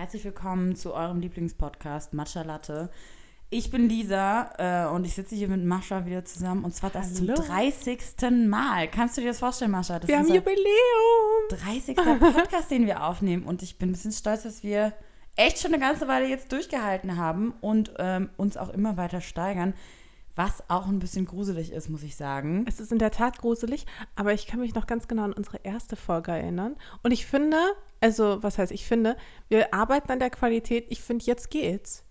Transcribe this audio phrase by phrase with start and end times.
[0.00, 2.88] Herzlich willkommen zu eurem Lieblingspodcast Matcha Latte.
[3.50, 7.20] Ich bin Lisa äh, und ich sitze hier mit Mascha wieder zusammen und zwar das
[7.20, 7.34] Hallo.
[7.34, 8.00] zum 30.
[8.48, 8.88] Mal.
[8.88, 9.98] Kannst du dir das vorstellen, Mascha?
[9.98, 11.50] Das Wir haben Jubiläum.
[11.50, 11.96] 30.
[12.34, 14.94] Podcast, den wir aufnehmen und ich bin ein bisschen stolz, dass wir
[15.36, 19.74] echt schon eine ganze Weile jetzt durchgehalten haben und ähm, uns auch immer weiter steigern,
[20.40, 22.64] was auch ein bisschen gruselig ist, muss ich sagen.
[22.66, 23.84] Es ist in der Tat gruselig,
[24.16, 26.76] aber ich kann mich noch ganz genau an unsere erste Folge erinnern.
[27.02, 27.58] Und ich finde,
[28.00, 29.18] also was heißt ich finde,
[29.48, 30.86] wir arbeiten an der Qualität.
[30.88, 32.04] Ich finde, jetzt geht's.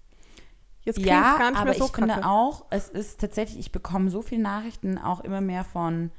[0.84, 2.28] Jetzt Ja, gar nicht aber mehr so ich finde kacke.
[2.28, 6.12] auch, es ist tatsächlich, ich bekomme so viele Nachrichten auch immer mehr von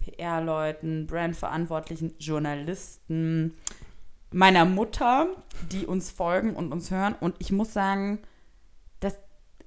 [0.00, 3.52] PR-Leuten, Brandverantwortlichen, Journalisten,
[4.32, 5.26] meiner Mutter,
[5.70, 7.14] die uns folgen und uns hören.
[7.20, 8.20] Und ich muss sagen,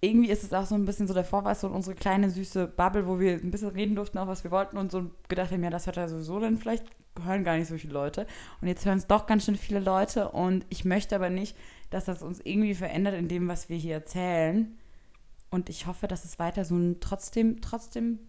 [0.03, 3.07] irgendwie ist es auch so ein bisschen so der Vorweis, so unsere kleine süße Bubble,
[3.07, 5.69] wo wir ein bisschen reden durften, auch was wir wollten und so gedacht haben, ja,
[5.69, 6.85] das hört ja sowieso dann vielleicht
[7.23, 8.27] hören gar nicht so viele Leute.
[8.59, 11.55] Und jetzt hören es doch ganz schön viele Leute und ich möchte aber nicht,
[11.89, 14.77] dass das uns irgendwie verändert in dem, was wir hier erzählen.
[15.49, 18.19] Und ich hoffe, dass es weiter so ein trotzdem, trotzdem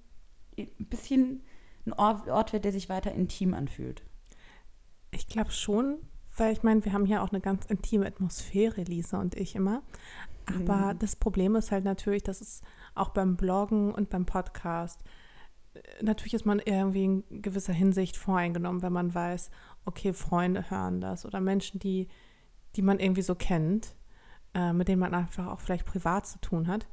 [0.59, 1.43] ein bisschen
[1.87, 4.03] ein Ort, Ort wird, der sich weiter intim anfühlt.
[5.11, 5.97] Ich glaube schon,
[6.37, 9.83] weil ich meine, wir haben hier auch eine ganz intime Atmosphäre, Lisa und ich immer.
[10.47, 10.99] Aber Mhm.
[10.99, 12.61] das Problem ist halt natürlich, dass es
[12.95, 15.03] auch beim Bloggen und beim Podcast,
[15.75, 19.51] äh, natürlich ist man irgendwie in gewisser Hinsicht voreingenommen, wenn man weiß,
[19.85, 22.09] okay, Freunde hören das oder Menschen, die,
[22.77, 23.95] die man irgendwie so kennt,
[24.55, 26.87] äh, mit denen man einfach auch vielleicht privat zu tun hat.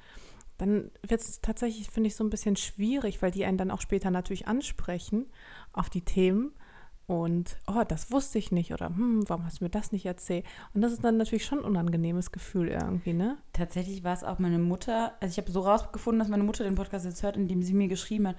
[0.58, 3.82] Dann wird es tatsächlich, finde ich, so ein bisschen schwierig, weil die einen dann auch
[3.82, 5.26] später natürlich ansprechen
[5.74, 6.54] auf die Themen
[7.12, 10.46] und, oh, das wusste ich nicht oder, hm, warum hast du mir das nicht erzählt?
[10.74, 13.38] Und das ist dann natürlich schon ein unangenehmes Gefühl irgendwie, ne?
[13.52, 16.76] Tatsächlich war es auch meine Mutter, also ich habe so rausgefunden, dass meine Mutter den
[16.76, 18.38] Podcast jetzt hört, indem sie mir geschrieben hat,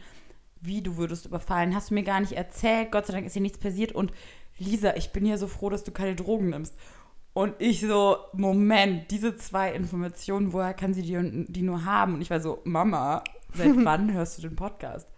[0.62, 3.42] wie du würdest überfallen, hast du mir gar nicht erzählt, Gott sei Dank ist hier
[3.42, 4.10] nichts passiert und
[4.56, 6.74] Lisa, ich bin ja so froh, dass du keine Drogen nimmst.
[7.34, 12.14] Und ich so, Moment, diese zwei Informationen, woher kann sie die, die nur haben?
[12.14, 15.08] Und ich war so, Mama, seit wann hörst du den Podcast?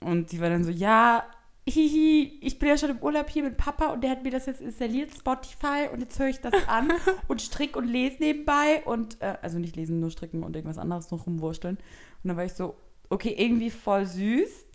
[0.00, 1.24] Und die war dann so, ja,
[1.68, 4.46] hihi, ich bin ja schon im Urlaub hier mit Papa und der hat mir das
[4.46, 6.92] jetzt installiert, Spotify, und jetzt höre ich das an
[7.28, 11.10] und strick und lese nebenbei und, äh, also nicht lesen, nur stricken und irgendwas anderes
[11.10, 11.76] noch rumwursteln.
[11.76, 12.76] Und dann war ich so,
[13.10, 14.66] okay, irgendwie voll süß,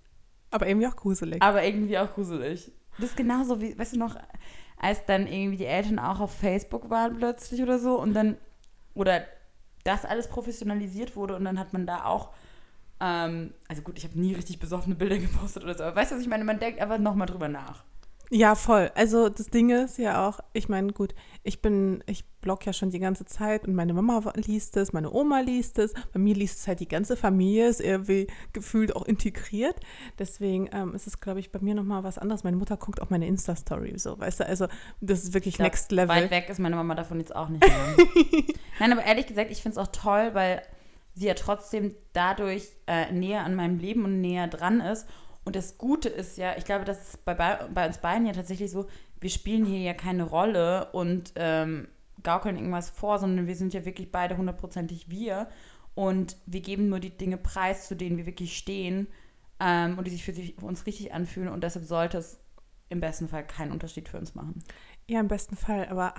[0.52, 1.42] Aber irgendwie auch gruselig.
[1.42, 2.72] aber irgendwie auch gruselig.
[2.98, 4.16] Das ist genauso wie, weißt du noch,
[4.78, 8.38] als dann irgendwie die Eltern auch auf Facebook waren plötzlich oder so und dann,
[8.94, 9.24] oder
[9.84, 12.30] das alles professionalisiert wurde und dann hat man da auch,
[13.00, 16.16] ähm, also gut, ich habe nie richtig besoffene Bilder gepostet oder so, aber weißt du,
[16.16, 16.44] was ich meine?
[16.44, 17.84] Man denkt einfach nochmal drüber nach.
[18.30, 18.92] Ja, voll.
[18.96, 22.90] Also das Ding ist ja auch, ich meine, gut, ich bin, ich blog ja schon
[22.90, 26.60] die ganze Zeit und meine Mama liest es, meine Oma liest es, bei mir liest
[26.60, 29.78] es halt die ganze Familie, ist irgendwie gefühlt auch integriert.
[30.20, 32.44] Deswegen ähm, ist es, glaube ich, bei mir nochmal was anderes.
[32.44, 34.68] Meine Mutter guckt auch meine Insta-Story, so, weißt du, also
[35.00, 36.10] das ist wirklich Ich glaub, Next Level.
[36.10, 37.96] Weit weg ist meine Mama davon jetzt auch nicht mehr.
[38.80, 40.62] Nein, aber ehrlich gesagt, ich finde es auch toll, weil
[41.18, 45.08] sie ja trotzdem dadurch äh, näher an meinem Leben und näher dran ist.
[45.46, 48.70] Und das Gute ist ja, ich glaube, das ist bei, bei, uns beiden ja tatsächlich
[48.70, 48.88] so,
[49.20, 51.88] wir spielen hier ja keine Rolle und ähm,
[52.22, 55.48] gaukeln irgendwas vor, sondern wir sind ja wirklich beide hundertprozentig wir.
[55.96, 59.08] Und wir geben nur die Dinge preis, zu denen wir wirklich stehen
[59.60, 61.50] ähm, und die sich für, sich für uns richtig anfühlen.
[61.50, 62.40] Und deshalb sollte es
[62.90, 64.62] im besten Fall keinen Unterschied für uns machen.
[65.10, 65.88] Ja, im besten Fall.
[65.90, 66.14] Aber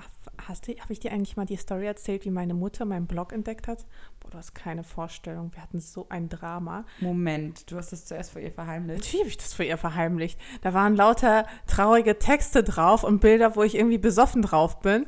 [0.46, 3.34] hast du, habe ich dir eigentlich mal die Story erzählt, wie meine Mutter meinen Blog
[3.34, 3.84] entdeckt hat?
[4.20, 5.52] Boah, du hast keine Vorstellung.
[5.52, 6.86] Wir hatten so ein Drama.
[7.00, 9.00] Moment, du hast das zuerst vor ihr verheimlicht.
[9.00, 10.40] Natürlich habe ich das vor ihr verheimlicht.
[10.62, 15.06] Da waren lauter traurige Texte drauf und Bilder, wo ich irgendwie besoffen drauf bin.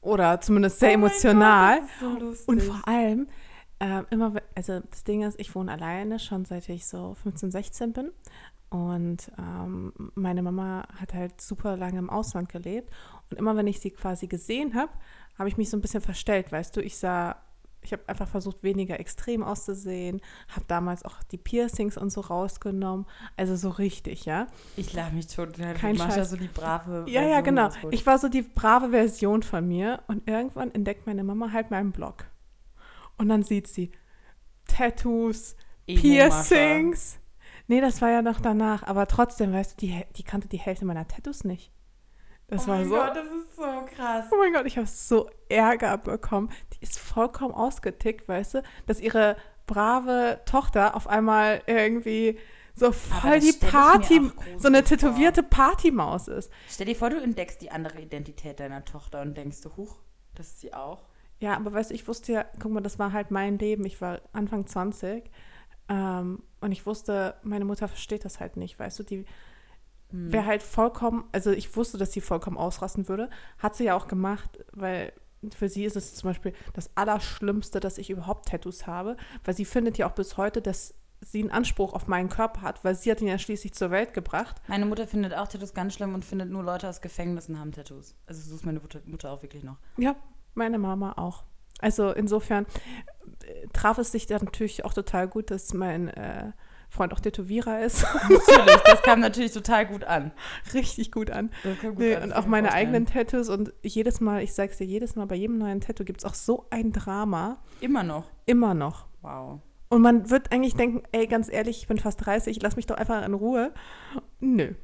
[0.00, 1.80] Oder zumindest sehr Oh emotional.
[2.00, 3.28] Gott, so und vor allem,
[3.80, 7.92] ähm, immer, also das Ding ist, ich wohne alleine schon seit ich so 15, 16
[7.92, 8.10] bin.
[8.70, 12.92] Und ähm, meine Mama hat halt super lange im Ausland gelebt.
[13.30, 14.92] Und immer wenn ich sie quasi gesehen habe,
[15.38, 16.82] habe ich mich so ein bisschen verstellt, weißt du.
[16.82, 17.36] Ich sah,
[17.80, 23.06] ich habe einfach versucht, weniger extrem auszusehen, habe damals auch die Piercings und so rausgenommen.
[23.36, 24.48] Also so richtig, ja.
[24.76, 25.54] Ich lache mich tot.
[25.74, 26.30] Kein machst ja Scheiß.
[26.30, 27.64] so die brave Ja, ja, Version genau.
[27.66, 27.94] rausgeholt.
[27.94, 31.92] Ich war so die brave Version von mir und irgendwann entdeckt meine Mama halt meinen
[31.92, 32.26] Blog.
[33.16, 33.92] Und dann sieht sie
[34.66, 35.56] Tattoos,
[35.86, 37.18] Piercings.
[37.68, 40.86] Nee, das war ja noch danach, aber trotzdem, weißt du, die, die kannte die Hälfte
[40.86, 41.70] meiner Tattoos nicht.
[42.48, 42.94] Das oh war mein so.
[42.94, 44.24] Gott, das ist so krass.
[44.32, 46.50] Oh mein Gott, ich habe so Ärger bekommen.
[46.72, 49.36] Die ist vollkommen ausgetickt, weißt du, dass ihre
[49.66, 52.38] brave Tochter auf einmal irgendwie
[52.74, 54.86] so voll die Party, so eine vor.
[54.86, 56.50] tätowierte Partymaus ist.
[56.70, 59.98] Stell dir vor, du entdeckst die andere Identität deiner Tochter und denkst du, huch,
[60.34, 61.02] das ist sie auch.
[61.40, 63.84] Ja, aber weißt du, ich wusste ja, guck mal, das war halt mein Leben.
[63.84, 65.30] Ich war Anfang 20
[65.88, 69.24] ähm, und ich wusste, meine Mutter versteht das halt nicht, weißt du, die
[70.10, 70.32] hm.
[70.32, 73.30] wäre halt vollkommen, also ich wusste, dass sie vollkommen ausrasten würde.
[73.58, 75.12] Hat sie ja auch gemacht, weil
[75.54, 79.64] für sie ist es zum Beispiel das Allerschlimmste, dass ich überhaupt Tattoos habe, weil sie
[79.64, 83.10] findet ja auch bis heute, dass sie einen Anspruch auf meinen Körper hat, weil sie
[83.10, 84.60] hat ihn ja schließlich zur Welt gebracht.
[84.68, 88.14] Meine Mutter findet auch Tattoos ganz schlimm und findet nur Leute aus Gefängnissen haben Tattoos.
[88.26, 89.78] Also so ist meine Mutter auch wirklich noch.
[89.96, 90.16] Ja,
[90.54, 91.44] meine Mama auch.
[91.78, 92.66] Also insofern
[93.44, 96.52] äh, traf es sich dann natürlich auch total gut, dass mein äh,
[96.90, 98.02] Freund auch Tätowierer ist.
[98.28, 100.32] Natürlich, das kam natürlich total gut an.
[100.72, 101.50] Richtig gut an.
[101.82, 105.14] Gut nee, an und auch meine eigenen Tattoos und jedes Mal, ich sag's dir, jedes
[105.14, 107.58] Mal bei jedem neuen Tattoo gibt es auch so ein Drama.
[107.80, 108.24] Immer noch.
[108.46, 109.06] Immer noch.
[109.20, 109.60] Wow.
[109.90, 112.96] Und man wird eigentlich denken, ey, ganz ehrlich, ich bin fast 30, lass mich doch
[112.96, 113.72] einfach in Ruhe.
[114.40, 114.74] Nö.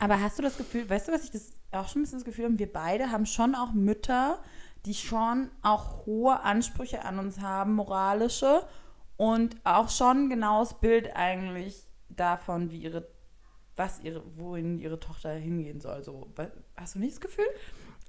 [0.00, 2.24] Aber hast du das Gefühl, weißt du, was ich das auch schon ein bisschen das
[2.24, 4.38] Gefühl habe, wir beide haben schon auch Mütter,
[4.88, 8.66] die schon auch hohe Ansprüche an uns haben, moralische
[9.18, 13.06] und auch schon ein genaues Bild eigentlich davon, wie ihre,
[13.76, 16.02] was ihre, wohin ihre Tochter hingehen soll.
[16.02, 16.32] So,
[16.74, 17.44] hast du nicht das Gefühl?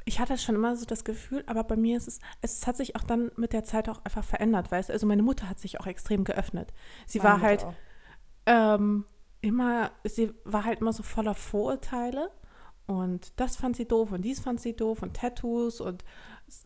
[0.05, 2.95] Ich hatte schon immer so das Gefühl, aber bei mir ist es, es hat sich
[2.95, 4.93] auch dann mit der Zeit auch einfach verändert, weißt du?
[4.93, 6.73] Also meine Mutter hat sich auch extrem geöffnet.
[7.05, 7.67] Sie Meine war halt
[8.45, 9.03] ähm,
[9.41, 12.31] immer, sie war halt immer so voller Vorurteile
[12.89, 16.03] und das fand sie doof und dies fand sie doof und Tattoos und,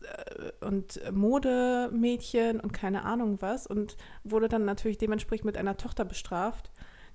[0.00, 6.06] äh, und Modemädchen und keine Ahnung was und wurde dann natürlich dementsprechend mit einer Tochter
[6.06, 6.70] bestraft,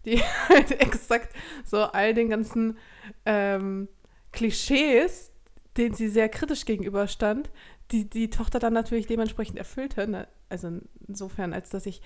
[0.05, 1.35] die halt exakt
[1.65, 2.77] so all den ganzen
[3.25, 3.87] ähm,
[4.31, 5.31] Klischees,
[5.75, 7.49] denen sie sehr kritisch gegenüberstand,
[7.89, 10.07] die die Tochter dann natürlich dementsprechend erfüllte.
[10.07, 10.27] Ne?
[10.49, 10.69] Also
[11.07, 12.03] insofern, als dass ich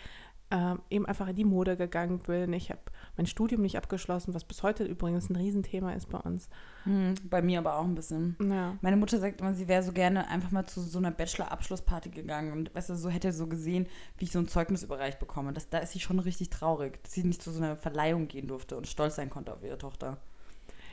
[0.53, 2.53] ähm, eben einfach in die Mode gegangen bin.
[2.53, 2.79] Ich habe
[3.17, 6.47] mein Studium nicht abgeschlossen, was bis heute übrigens ein Riesenthema ist bei uns.
[6.83, 8.37] Hm, bei mir aber auch ein bisschen.
[8.39, 8.77] Ja.
[8.81, 12.51] Meine Mutter sagt immer, sie wäre so gerne einfach mal zu so einer Bachelor-Abschlussparty gegangen
[12.51, 13.87] und weißt du, so hätte so gesehen,
[14.19, 15.53] wie ich so ein Zeugnis überreicht bekomme.
[15.53, 18.47] Das, da ist sie schon richtig traurig, dass sie nicht zu so einer Verleihung gehen
[18.47, 20.17] durfte und stolz sein konnte auf ihre Tochter.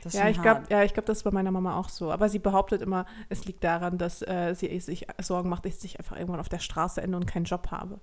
[0.09, 2.11] Ja ich, glaub, ja, ich glaube, das ist bei meiner Mama auch so.
[2.11, 5.99] Aber sie behauptet immer, es liegt daran, dass äh, sie sich Sorgen macht, dass ich
[5.99, 7.99] einfach irgendwann auf der Straße ende und keinen Job habe.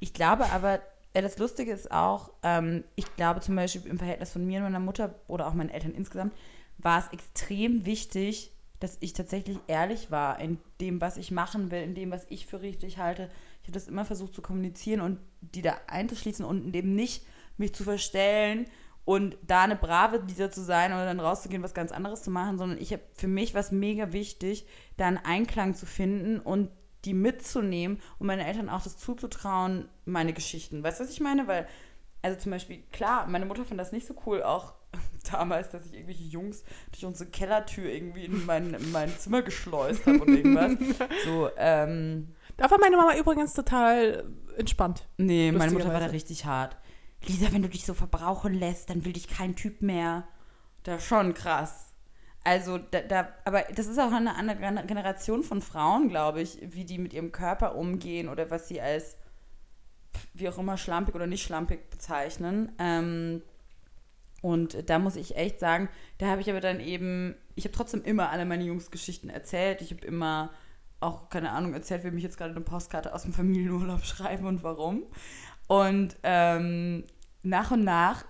[0.00, 0.80] Ich glaube aber,
[1.14, 4.64] ja, das Lustige ist auch, ähm, ich glaube zum Beispiel im Verhältnis von mir und
[4.64, 6.34] meiner Mutter oder auch meinen Eltern insgesamt,
[6.78, 11.82] war es extrem wichtig, dass ich tatsächlich ehrlich war in dem, was ich machen will,
[11.82, 13.30] in dem, was ich für richtig halte.
[13.60, 17.24] Ich habe das immer versucht zu kommunizieren und die da einzuschließen und dem nicht
[17.58, 18.66] mich zu verstellen
[19.04, 22.56] und da eine brave dieser zu sein oder dann rauszugehen, was ganz anderes zu machen,
[22.56, 24.66] sondern ich habe für mich was mega wichtig,
[24.96, 26.70] da einen Einklang zu finden und
[27.04, 30.82] die mitzunehmen und meinen Eltern auch das zuzutrauen, meine Geschichten.
[30.82, 31.46] Weißt du, was ich meine?
[31.48, 31.66] Weil,
[32.22, 34.74] also zum Beispiel, klar, meine Mutter fand das nicht so cool, auch
[35.30, 40.06] damals, dass ich irgendwelche Jungs durch unsere Kellertür irgendwie in mein, in mein Zimmer geschleust
[40.06, 40.72] habe und irgendwas.
[41.24, 42.34] so, ähm.
[42.56, 45.08] Da war meine Mama übrigens total entspannt.
[45.16, 46.76] Nee, meine Mutter war da richtig hart.
[47.26, 50.26] Lisa, wenn du dich so verbrauchen lässt, dann will dich kein Typ mehr.
[50.82, 51.89] Das ist schon krass.
[52.42, 54.56] Also, da, da, aber das ist auch eine andere
[54.86, 59.16] Generation von Frauen, glaube ich, wie die mit ihrem Körper umgehen oder was sie als,
[60.32, 62.72] wie auch immer, schlampig oder nicht schlampig bezeichnen.
[62.78, 63.42] Ähm,
[64.42, 68.02] und da muss ich echt sagen, da habe ich aber dann eben, ich habe trotzdem
[68.04, 69.82] immer alle meine Jungs Geschichten erzählt.
[69.82, 70.50] Ich habe immer
[71.00, 74.62] auch, keine Ahnung, erzählt, wie mich jetzt gerade eine Postkarte aus dem Familienurlaub schreiben und
[74.62, 75.02] warum.
[75.66, 77.04] Und ähm,
[77.42, 78.24] nach und nach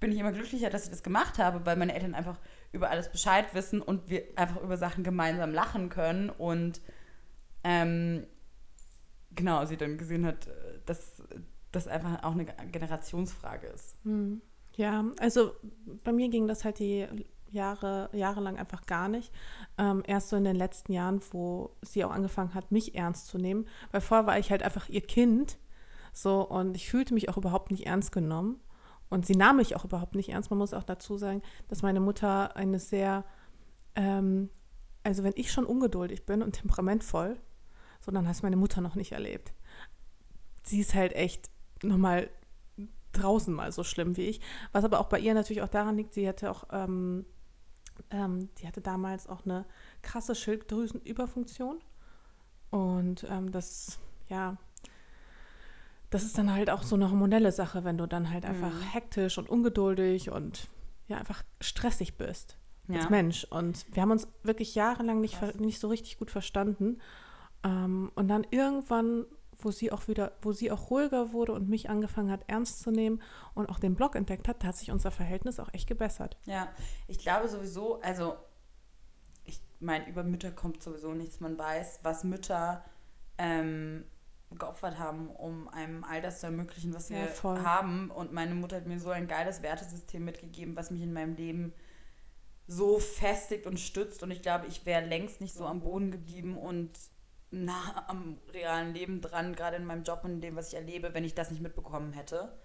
[0.00, 2.38] bin ich immer glücklicher, dass ich das gemacht habe, weil meine Eltern einfach
[2.72, 6.80] über alles Bescheid wissen und wir einfach über Sachen gemeinsam lachen können und
[7.64, 8.26] ähm,
[9.34, 10.48] genau, sie dann gesehen hat,
[10.86, 11.22] dass
[11.72, 13.96] das einfach auch eine Generationsfrage ist.
[14.04, 14.40] Hm.
[14.76, 15.52] Ja, also
[16.04, 17.06] bei mir ging das halt die
[17.50, 19.32] Jahre, jahrelang einfach gar nicht.
[19.78, 23.38] Ähm, erst so in den letzten Jahren, wo sie auch angefangen hat, mich ernst zu
[23.38, 23.66] nehmen.
[23.90, 25.58] Weil vorher war ich halt einfach ihr Kind.
[26.12, 28.60] So, und ich fühlte mich auch überhaupt nicht ernst genommen.
[29.10, 30.50] Und sie nahm mich auch überhaupt nicht ernst.
[30.50, 33.24] Man muss auch dazu sagen, dass meine Mutter eine sehr,
[33.96, 34.48] ähm,
[35.02, 37.36] also wenn ich schon ungeduldig bin und temperamentvoll,
[38.00, 39.52] so dann hast meine Mutter noch nicht erlebt.
[40.62, 41.50] Sie ist halt echt
[41.82, 42.30] nochmal
[43.12, 44.40] draußen mal so schlimm wie ich.
[44.72, 47.26] Was aber auch bei ihr natürlich auch daran liegt, sie hatte auch, ähm,
[48.10, 49.66] ähm, die hatte damals auch eine
[50.02, 51.80] krasse Schilddrüsenüberfunktion.
[52.70, 53.98] Und ähm, das,
[54.28, 54.56] ja,
[56.10, 58.82] das ist dann halt auch so eine hormonelle Sache, wenn du dann halt einfach mhm.
[58.92, 60.68] hektisch und ungeduldig und
[61.06, 62.56] ja, einfach stressig bist
[62.88, 63.00] ja.
[63.00, 63.44] als Mensch.
[63.44, 67.00] Und wir haben uns wirklich jahrelang nicht, nicht so richtig gut verstanden.
[67.62, 69.24] Ähm, und dann irgendwann,
[69.58, 72.90] wo sie auch wieder, wo sie auch ruhiger wurde und mich angefangen hat, ernst zu
[72.90, 73.22] nehmen
[73.54, 76.36] und auch den Blog entdeckt hat, da hat sich unser Verhältnis auch echt gebessert.
[76.44, 76.68] Ja,
[77.06, 78.36] ich glaube sowieso, also
[79.44, 81.40] ich meine, über Mütter kommt sowieso nichts.
[81.40, 82.84] Man weiß, was Mütter
[83.38, 84.04] ähm,
[84.58, 88.10] geopfert haben, um einem all das zu ermöglichen, was wir Ja, haben.
[88.10, 91.72] Und meine Mutter hat mir so ein geiles Wertesystem mitgegeben, was mich in meinem Leben
[92.66, 94.22] so festigt und stützt.
[94.22, 96.90] Und ich glaube, ich wäre längst nicht so am Boden geblieben und
[97.50, 101.14] nah am realen Leben dran, gerade in meinem Job und in dem, was ich erlebe,
[101.14, 102.56] wenn ich das nicht mitbekommen hätte.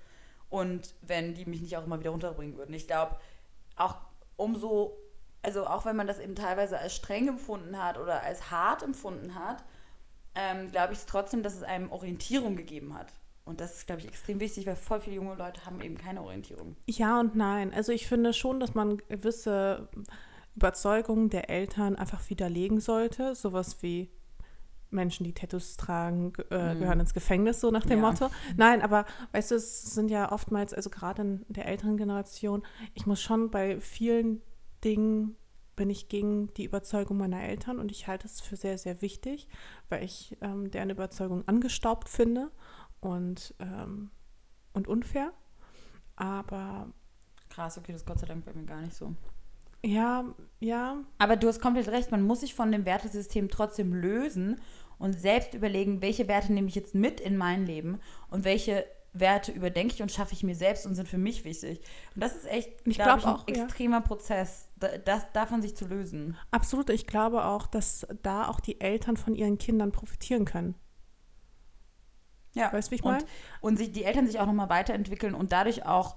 [0.49, 2.73] Und wenn die mich nicht auch immer wieder runterbringen würden.
[2.73, 3.17] Ich glaube,
[3.75, 3.97] auch
[4.37, 4.97] umso,
[5.41, 9.35] also auch wenn man das eben teilweise als streng empfunden hat oder als hart empfunden
[9.35, 9.63] hat,
[10.35, 13.13] ähm, glaube ich trotzdem, dass es einem Orientierung gegeben hat.
[13.45, 16.21] Und das ist, glaube ich, extrem wichtig, weil voll viele junge Leute haben eben keine
[16.23, 16.75] Orientierung.
[16.87, 17.73] Ja und nein.
[17.73, 19.87] Also ich finde schon, dass man gewisse
[20.55, 23.35] Überzeugungen der Eltern einfach widerlegen sollte.
[23.35, 24.09] Sowas wie
[24.89, 26.79] Menschen, die Tattoos tragen, ge- äh, Mhm.
[26.79, 28.09] gehören ins Gefängnis, so nach dem Ja.
[28.11, 28.29] Motto.
[28.55, 32.63] Nein, aber weißt du, es sind ja oftmals, also gerade in der älteren Generation,
[32.93, 34.41] ich muss schon bei vielen
[34.83, 35.35] Dingen
[35.75, 39.47] bin ich gegen die Überzeugung meiner Eltern und ich halte es für sehr, sehr wichtig,
[39.89, 42.51] weil ich ähm, deren Überzeugung angestaubt finde
[43.01, 44.11] und, ähm,
[44.73, 45.33] und unfair.
[46.15, 46.93] Aber
[47.55, 49.15] Krass, okay, das ist Gott sei Dank bei mir gar nicht so.
[49.83, 50.25] ja,
[50.59, 54.59] ja, Aber du hast komplett recht, man muss sich von dem Wertesystem trotzdem lösen
[54.97, 58.85] und selbst überlegen, welche Werte nehme ich jetzt mit in mein Leben und welche
[59.19, 61.79] Werte überdenke ich und schaffe ich mir selbst und sind für mich wichtig.
[62.13, 63.63] Und das ist echt, Ich glaube glaub ein auch, ja.
[63.63, 66.37] extremer Prozess, da- das, davon sich zu lösen.
[66.51, 66.89] absolut.
[66.89, 70.75] Ich glaube auch, dass da auch die Eltern von ihren Kindern profitieren können.
[72.53, 72.71] Ja.
[72.71, 73.25] Weißt du, wie ich und, meine?
[73.61, 76.15] und sich, die Eltern sich auch nochmal weiterentwickeln und dadurch auch,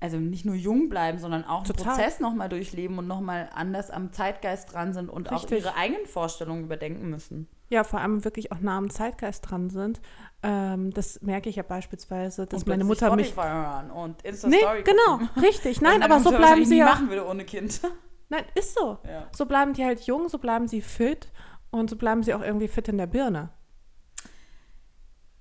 [0.00, 1.86] also nicht nur jung bleiben, sondern auch Total.
[1.86, 5.64] einen Prozess nochmal durchleben und nochmal anders am Zeitgeist dran sind und auch Richtig.
[5.64, 7.48] ihre eigenen Vorstellungen überdenken müssen.
[7.70, 10.00] Ja, vor allem wirklich auch nah am Zeitgeist dran sind.
[10.42, 13.28] Ähm, das merke ich ja beispielsweise, dass und meine Mutter mich.
[13.28, 15.42] Spotify hören und Insta Nee, Story genau, gucken.
[15.42, 15.80] richtig.
[15.80, 16.86] Nein, aber so bleiben sie ja.
[16.86, 17.80] machen würde ohne Kind.
[18.28, 18.98] Nein, ist so.
[19.06, 19.28] ja.
[19.34, 21.30] So bleiben die halt jung, so bleiben sie fit
[21.70, 23.50] und so bleiben sie auch irgendwie fit in der Birne.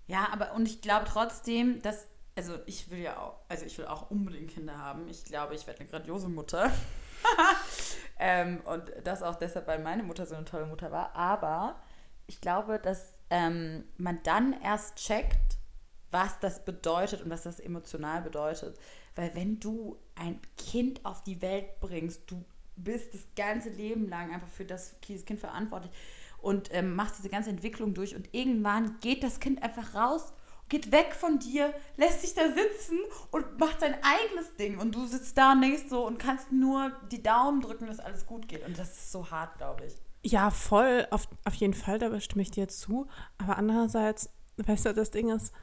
[0.08, 3.86] ja, aber und ich glaube trotzdem, dass, also ich will ja auch, also ich will
[3.86, 5.08] auch unbedingt Kinder haben.
[5.08, 6.72] Ich glaube, ich werde eine grandiose Mutter.
[8.20, 11.16] ähm, und das auch deshalb, weil meine Mutter so eine tolle Mutter war.
[11.16, 11.82] Aber
[12.28, 15.58] ich glaube, dass ähm, man dann erst checkt,
[16.12, 18.78] was das bedeutet und was das emotional bedeutet.
[19.16, 22.44] Weil wenn du ein Kind auf die Welt bringst, du
[22.76, 25.92] bist das ganze Leben lang einfach für das dieses Kind verantwortlich
[26.40, 30.34] und ähm, machst diese ganze Entwicklung durch und irgendwann geht das Kind einfach raus,
[30.70, 32.98] geht weg von dir, lässt sich da sitzen
[33.32, 36.92] und macht sein eigenes Ding und du sitzt da und denkst so und kannst nur
[37.12, 39.94] die Daumen drücken, dass alles gut geht und das ist so hart, glaube ich.
[40.26, 43.08] Ja, voll, auf, auf jeden Fall, da stimme ich dir zu.
[43.38, 45.54] Aber andererseits, weißt du, das Ding ist,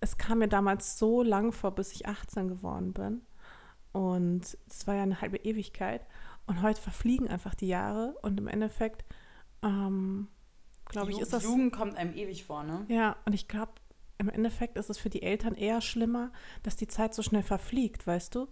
[0.00, 3.22] es kam mir damals so lang vor, bis ich 18 geworden bin.
[3.92, 6.06] Und es war ja eine halbe Ewigkeit.
[6.46, 8.16] Und heute verfliegen einfach die Jahre.
[8.22, 9.04] Und im Endeffekt,
[9.62, 10.28] ähm,
[10.86, 11.44] glaube ich, ist das.
[11.44, 12.86] Jugend kommt einem ewig vor, ne?
[12.88, 13.72] Ja, und ich glaube,
[14.18, 16.30] im Endeffekt ist es für die Eltern eher schlimmer,
[16.62, 18.48] dass die Zeit so schnell verfliegt, weißt du?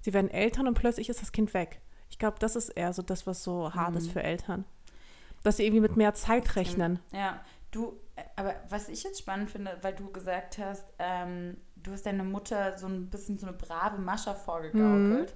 [0.00, 1.80] Sie werden Eltern und plötzlich ist das Kind weg.
[2.10, 3.96] Ich glaube, das ist eher so das, was so hart Mhm.
[3.96, 4.64] ist für Eltern.
[5.42, 6.98] Dass sie irgendwie mit mehr Zeit rechnen.
[7.12, 11.92] Ja, du, äh, aber was ich jetzt spannend finde, weil du gesagt hast, ähm, du
[11.92, 15.34] hast deine Mutter so ein bisschen so eine brave Mascha vorgegaukelt.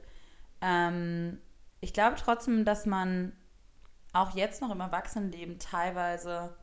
[0.61, 1.39] Ähm,
[1.81, 3.33] ich glaube trotzdem, dass man
[4.13, 6.55] auch jetzt noch im Erwachsenenleben teilweise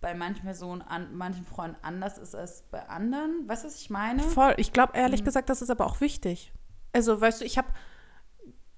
[0.00, 3.48] bei manchen Personen, an manchen Freunden anders ist als bei anderen.
[3.48, 4.22] Weißt du, was ich meine?
[4.22, 4.54] Voll.
[4.56, 5.24] Ich glaube, ehrlich Mhm.
[5.26, 6.52] gesagt, das ist aber auch wichtig.
[6.92, 7.68] Also, weißt du, ich habe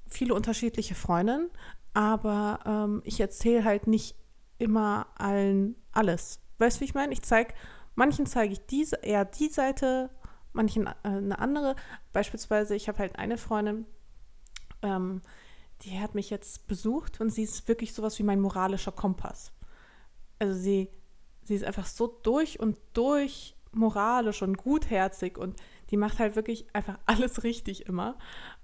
[0.07, 1.51] viele unterschiedliche Freundinnen,
[1.95, 4.17] aber ähm, ich erzähle halt nicht
[4.59, 6.41] immer allen alles.
[6.59, 7.13] Weißt du, wie ich meine?
[7.13, 7.55] Ich zeige,
[7.95, 10.11] manchen zeige ich diese, eher die Seite,
[10.53, 11.77] manchen äh, eine andere.
[12.13, 13.87] Beispielsweise, ich habe halt eine Freundin,
[14.83, 15.23] ähm,
[15.83, 19.53] die hat mich jetzt besucht und sie ist wirklich sowas wie mein moralischer Kompass.
[20.39, 20.89] Also sie,
[21.51, 25.57] sie ist einfach so durch und durch moralisch und gutherzig und
[25.91, 28.17] die macht halt wirklich einfach alles richtig immer.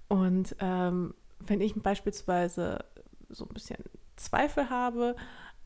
[0.09, 2.85] Und ähm, wenn ich beispielsweise
[3.29, 3.79] so ein bisschen
[4.15, 5.17] Zweifel habe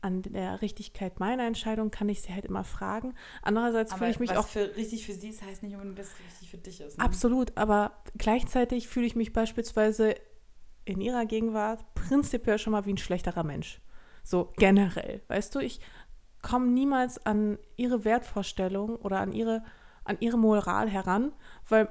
[0.01, 3.13] an der Richtigkeit meiner Entscheidung, kann ich sie halt immer fragen.
[3.43, 6.07] Andererseits fühle ich mich was auch für richtig für sie ist, heißt nicht unbedingt, dass
[6.07, 6.97] es richtig für dich ist.
[6.97, 7.03] Ne?
[7.03, 10.15] Absolut, aber gleichzeitig fühle ich mich beispielsweise
[10.85, 13.79] in ihrer Gegenwart prinzipiell schon mal wie ein schlechterer Mensch.
[14.23, 15.79] So generell, weißt du, ich
[16.41, 19.63] komme niemals an ihre Wertvorstellung oder an ihre,
[20.03, 21.33] an ihre Moral heran,
[21.67, 21.87] weil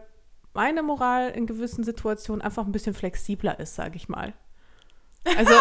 [0.52, 4.32] meine Moral in gewissen Situationen einfach ein bisschen flexibler ist, sage ich mal.
[5.36, 5.52] Also,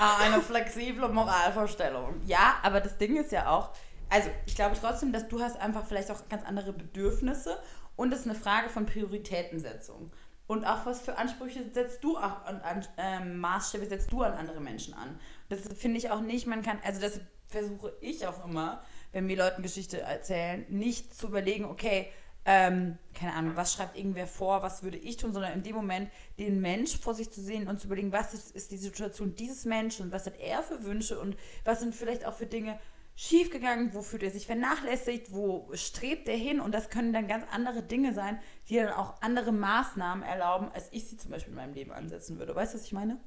[0.00, 2.20] Ah, eine flexible Moralvorstellung.
[2.24, 3.70] Ja, aber das Ding ist ja auch,
[4.08, 7.58] also ich glaube trotzdem, dass du hast einfach vielleicht auch ganz andere Bedürfnisse
[7.96, 10.12] und es ist eine Frage von Prioritätensetzung.
[10.46, 14.32] Und auch was für Ansprüche setzt du auch an, an ähm, Maßstäbe setzt du an
[14.34, 15.18] andere Menschen an.
[15.48, 19.36] Das finde ich auch nicht, man kann, also das versuche ich auch immer, wenn wir
[19.36, 22.08] Leuten Geschichte erzählen, nicht zu überlegen, okay,
[22.44, 26.10] ähm, keine Ahnung, was schreibt irgendwer vor, was würde ich tun, sondern in dem Moment
[26.38, 29.64] den Mensch vor sich zu sehen und zu überlegen, was ist, ist die Situation dieses
[29.64, 32.78] Menschen und was hat er für Wünsche und was sind vielleicht auch für Dinge
[33.16, 37.44] schiefgegangen, wo fühlt er sich vernachlässigt, wo strebt er hin und das können dann ganz
[37.50, 38.38] andere Dinge sein,
[38.68, 42.38] die dann auch andere Maßnahmen erlauben, als ich sie zum Beispiel in meinem Leben ansetzen
[42.38, 42.54] würde.
[42.54, 43.18] Weißt du, was ich meine?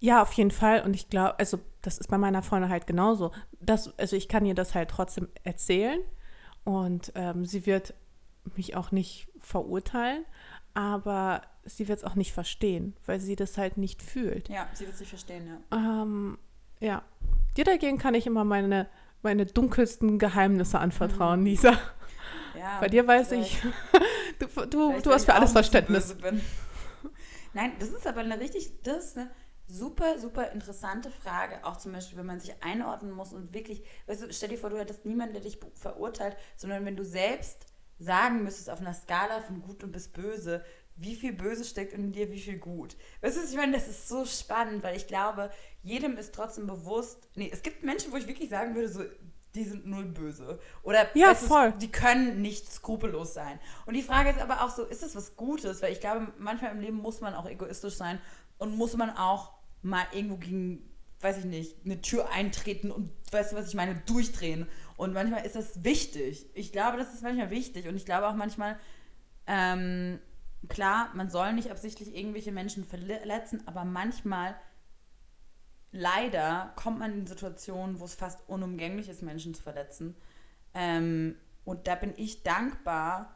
[0.00, 0.82] Ja, auf jeden Fall.
[0.82, 3.32] Und ich glaube, also das ist bei meiner Freundin halt genauso.
[3.60, 6.00] Das, also ich kann ihr das halt trotzdem erzählen
[6.64, 7.94] und ähm, sie wird
[8.56, 10.24] mich auch nicht verurteilen,
[10.74, 14.48] aber sie wird es auch nicht verstehen, weil sie das halt nicht fühlt.
[14.48, 16.02] Ja, sie wird es nicht verstehen, ja.
[16.02, 16.38] Ähm,
[16.80, 17.02] ja.
[17.56, 18.88] Dir dagegen kann ich immer meine,
[19.22, 21.46] meine dunkelsten Geheimnisse anvertrauen, mhm.
[21.46, 21.72] Lisa.
[22.58, 23.60] Ja, Bei dir weiß ich,
[24.38, 26.16] du, du, du hast für alles Verständnis.
[27.54, 29.30] Nein, das ist aber eine richtig, das ist eine
[29.66, 31.64] super, super interessante Frage.
[31.64, 34.70] Auch zum Beispiel, wenn man sich einordnen muss und wirklich, weißt du, stell dir vor,
[34.70, 37.66] du hättest niemanden, der dich verurteilt, sondern wenn du selbst
[37.98, 40.64] sagen müsstest auf einer Skala von gut und bis böse,
[40.96, 42.96] wie viel Böse steckt in dir, wie viel gut.
[43.20, 45.50] Weißt du, ich meine, das ist so spannend, weil ich glaube,
[45.82, 49.02] jedem ist trotzdem bewusst, nee, es gibt Menschen, wo ich wirklich sagen würde, so,
[49.54, 50.58] die sind null böse.
[50.82, 51.68] Oder ja, voll.
[51.68, 53.60] Ist, die können nicht skrupellos sein.
[53.86, 55.80] Und die Frage ist aber auch so, ist das was Gutes?
[55.80, 58.20] Weil ich glaube, manchmal im Leben muss man auch egoistisch sein
[58.58, 60.88] und muss man auch mal irgendwo gegen,
[61.20, 65.44] weiß ich nicht, eine Tür eintreten und, weißt du, was ich meine, durchdrehen und manchmal
[65.44, 66.46] ist das wichtig.
[66.54, 67.88] Ich glaube, das ist manchmal wichtig.
[67.88, 68.78] Und ich glaube auch manchmal,
[69.46, 70.20] ähm,
[70.68, 74.56] klar, man soll nicht absichtlich irgendwelche Menschen verletzen, aber manchmal,
[75.90, 80.16] leider, kommt man in Situationen, wo es fast unumgänglich ist, Menschen zu verletzen.
[80.74, 83.34] Ähm, und da bin ich dankbar,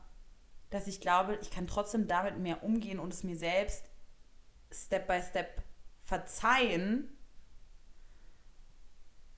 [0.70, 3.88] dass ich glaube, ich kann trotzdem damit mehr umgehen und es mir selbst
[4.72, 5.62] Step by Step
[6.04, 7.18] verzeihen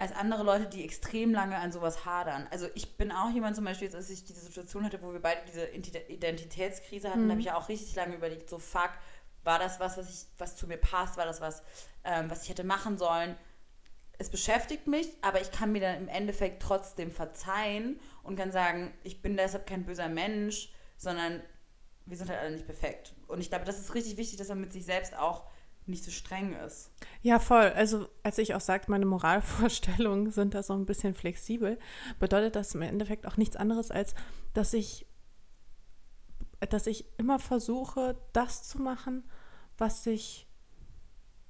[0.01, 2.49] als andere Leute, die extrem lange an sowas hadern.
[2.51, 5.43] Also ich bin auch jemand zum Beispiel, als ich diese Situation hatte, wo wir beide
[5.47, 5.67] diese
[6.09, 7.31] Identitätskrise hatten, mhm.
[7.31, 8.91] habe ich ja auch richtig lange überlegt, so fuck,
[9.45, 11.63] war das was, was, ich, was zu mir passt, war das was,
[12.05, 13.37] ähm, was ich hätte machen sollen.
[14.17, 18.95] Es beschäftigt mich, aber ich kann mir dann im Endeffekt trotzdem verzeihen und kann sagen,
[19.03, 21.43] ich bin deshalb kein böser Mensch, sondern
[22.11, 23.15] wir sind halt alle nicht perfekt.
[23.29, 25.45] Und ich glaube, das ist richtig wichtig, dass man mit sich selbst auch
[25.87, 26.91] nicht so streng ist.
[27.23, 27.73] Ja, voll.
[27.75, 31.79] Also, als ich auch sagte, meine Moralvorstellungen sind da so ein bisschen flexibel,
[32.19, 34.15] bedeutet das im Endeffekt auch nichts anderes, als
[34.55, 35.07] dass ich,
[36.69, 39.25] dass ich immer versuche, das zu machen,
[39.79, 40.47] was sich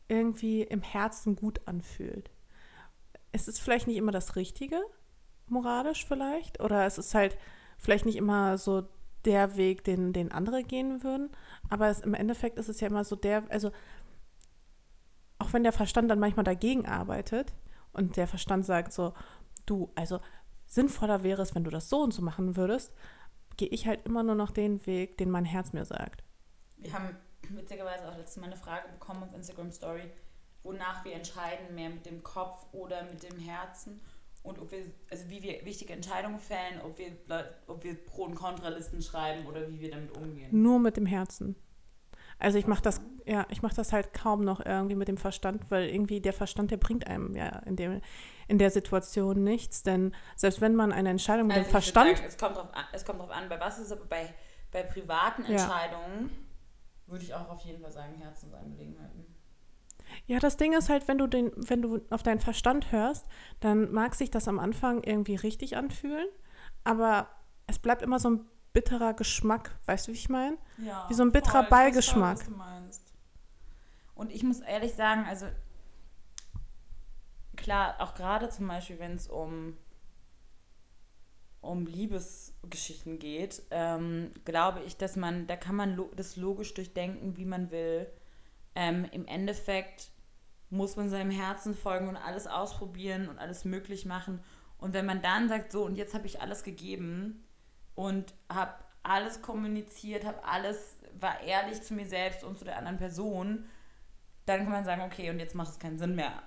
[0.09, 2.31] irgendwie im Herzen gut anfühlt.
[3.33, 4.81] Es ist vielleicht nicht immer das Richtige,
[5.47, 7.39] moralisch vielleicht, oder es ist halt
[7.79, 8.89] vielleicht nicht immer so
[9.25, 11.31] der Weg, den, den andere gehen würden,
[11.69, 13.71] aber es, im Endeffekt ist es ja immer so der, also
[15.39, 17.53] auch wenn der Verstand dann manchmal dagegen arbeitet
[17.93, 19.15] und der Verstand sagt so,
[19.67, 20.21] du, also
[20.67, 22.93] sinnvoller wäre es, wenn du das so und so machen würdest,
[23.57, 26.23] gehe ich halt immer nur noch den Weg, den mein Herz mir sagt.
[26.77, 27.17] Wir haben
[27.51, 30.11] witzigerweise auch letztes Mal eine Frage bekommen auf Instagram Story,
[30.63, 34.01] wonach wir entscheiden, mehr mit dem Kopf oder mit dem Herzen
[34.43, 34.79] und ob wir,
[35.11, 37.13] also wie wir wichtige Entscheidungen fällen, ob wir,
[37.67, 40.49] ob wir Pro- und Kontralisten schreiben oder wie wir damit umgehen.
[40.51, 41.57] Nur mit dem Herzen.
[42.39, 45.71] Also ich mache das, ja, ich mache das halt kaum noch irgendwie mit dem Verstand,
[45.71, 48.01] weil irgendwie der Verstand, der bringt einem ja in, dem,
[48.49, 49.83] in der Situation nichts.
[49.83, 52.17] Denn selbst wenn man eine Entscheidung mit also dem Verstand.
[52.17, 54.35] Sagen, es, kommt drauf an, es kommt drauf an, bei was ist aber bei,
[54.73, 57.13] bei privaten Entscheidungen ja.
[57.13, 59.30] würde ich auch auf jeden Fall sagen, Herzensangelegenheiten.
[60.31, 63.27] Ja, das Ding ist halt, wenn du den, wenn du auf deinen Verstand hörst,
[63.59, 66.29] dann mag sich das am Anfang irgendwie richtig anfühlen,
[66.85, 67.29] aber
[67.67, 69.77] es bleibt immer so ein bitterer Geschmack.
[69.87, 70.57] Weißt du, wie ich meine?
[70.79, 71.05] Ja.
[71.09, 72.39] Wie so ein bitterer voll, Beigeschmack.
[72.39, 73.15] Voll, was du meinst.
[74.15, 75.47] Und ich muss ehrlich sagen, also
[77.57, 79.77] klar, auch gerade zum Beispiel, wenn es um,
[81.61, 87.37] um Liebesgeschichten geht, ähm, glaube ich, dass man, da kann man lo das logisch durchdenken,
[87.37, 88.07] wie man will.
[88.77, 90.13] Ähm, Im Endeffekt
[90.71, 94.43] muss man seinem Herzen folgen und alles ausprobieren und alles möglich machen.
[94.79, 97.45] Und wenn man dann sagt, so, und jetzt habe ich alles gegeben,
[98.01, 102.97] und habe alles kommuniziert, habe alles, war ehrlich zu mir selbst und zu der anderen
[102.97, 103.67] Person,
[104.47, 106.43] dann kann man sagen, okay, und jetzt macht es keinen Sinn mehr.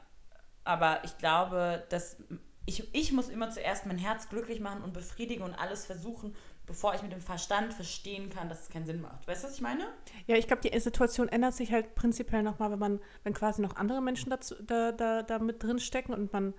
[0.64, 2.18] Aber ich glaube, dass
[2.66, 6.94] ich, ich muss immer zuerst mein Herz glücklich machen und befriedigen und alles versuchen, bevor
[6.96, 9.28] ich mit dem Verstand verstehen kann, dass es keinen Sinn macht.
[9.28, 9.86] Weißt du, was ich meine?
[10.28, 13.76] Ja, ich glaube, die Situation ändert sich halt prinzipiell nochmal, wenn man, wenn quasi noch
[13.76, 16.54] andere Menschen dazu, da, da, da mit drin stecken und man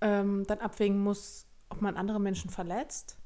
[0.00, 3.20] ähm, dann abwägen muss, ob man andere Menschen verletzt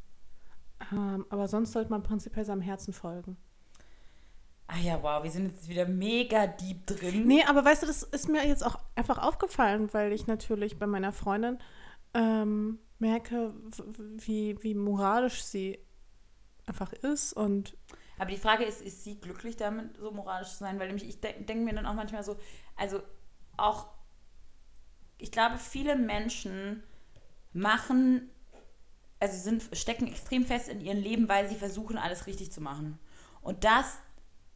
[0.93, 3.37] ähm, aber sonst sollte man prinzipiell seinem Herzen folgen.
[4.67, 7.27] Ah ja, wow, wir sind jetzt wieder mega deep drin.
[7.27, 10.87] Nee, aber weißt du, das ist mir jetzt auch einfach aufgefallen, weil ich natürlich bei
[10.87, 11.59] meiner Freundin
[12.15, 13.53] ähm, merke,
[14.17, 15.79] wie, wie moralisch sie
[16.67, 17.77] einfach ist und
[18.19, 20.79] aber die Frage ist, ist sie glücklich damit, so moralisch zu sein?
[20.79, 22.37] Weil nämlich ich denke denk mir dann auch manchmal so,
[22.77, 23.03] also
[23.57, 23.89] auch,
[25.19, 26.83] ich glaube, viele Menschen
[27.53, 28.31] machen,
[29.19, 32.99] also sind, stecken extrem fest in ihrem Leben, weil sie versuchen, alles richtig zu machen.
[33.41, 33.99] Und das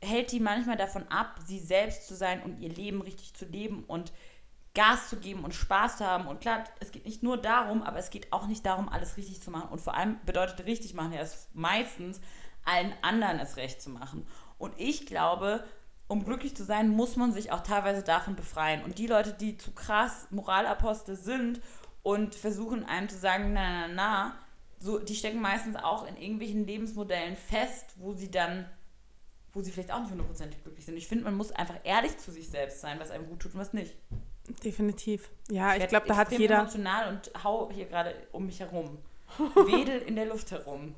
[0.00, 3.84] hält die manchmal davon ab, sie selbst zu sein und ihr Leben richtig zu leben
[3.84, 4.12] und
[4.78, 6.28] Gas zu geben und Spaß zu haben.
[6.28, 9.42] Und klar, es geht nicht nur darum, aber es geht auch nicht darum, alles richtig
[9.42, 9.70] zu machen.
[9.70, 12.20] Und vor allem bedeutet richtig machen ja meistens,
[12.64, 14.24] allen anderen es recht zu machen.
[14.56, 15.64] Und ich glaube,
[16.06, 18.84] um glücklich zu sein, muss man sich auch teilweise davon befreien.
[18.84, 21.60] Und die Leute, die zu krass Moralapostel sind
[22.04, 24.38] und versuchen einem zu sagen, na, na, na,
[24.78, 28.64] so, die stecken meistens auch in irgendwelchen Lebensmodellen fest, wo sie dann,
[29.52, 30.96] wo sie vielleicht auch nicht hundertprozentig glücklich sind.
[30.96, 33.60] Ich finde, man muss einfach ehrlich zu sich selbst sein, was einem gut tut und
[33.60, 33.96] was nicht.
[34.64, 35.30] Definitiv.
[35.50, 36.61] Ja, ich, ich glaube, da hat jeder.
[36.61, 38.98] emotional und hau hier gerade um mich herum.
[39.38, 40.94] Wedel in der Luft herum.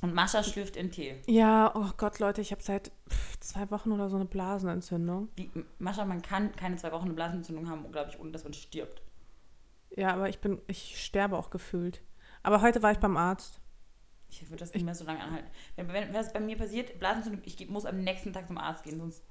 [0.00, 1.16] Und Mascha schlürft in Tee.
[1.26, 2.92] Ja, oh Gott, Leute, ich habe seit
[3.40, 5.28] zwei Wochen oder so eine Blasenentzündung.
[5.36, 8.52] Wie, Mascha, man kann keine zwei Wochen eine Blasenentzündung haben, glaube ich, ohne dass man
[8.52, 9.02] stirbt.
[9.96, 12.02] Ja, aber ich bin, ich sterbe auch gefühlt.
[12.42, 13.60] Aber heute war ich beim Arzt.
[14.28, 15.48] Ich würde das nicht mehr so lange anhalten.
[15.76, 18.82] Wenn, wenn, wenn das bei mir passiert, Blasenentzündung, ich muss am nächsten Tag zum Arzt
[18.82, 19.22] gehen, sonst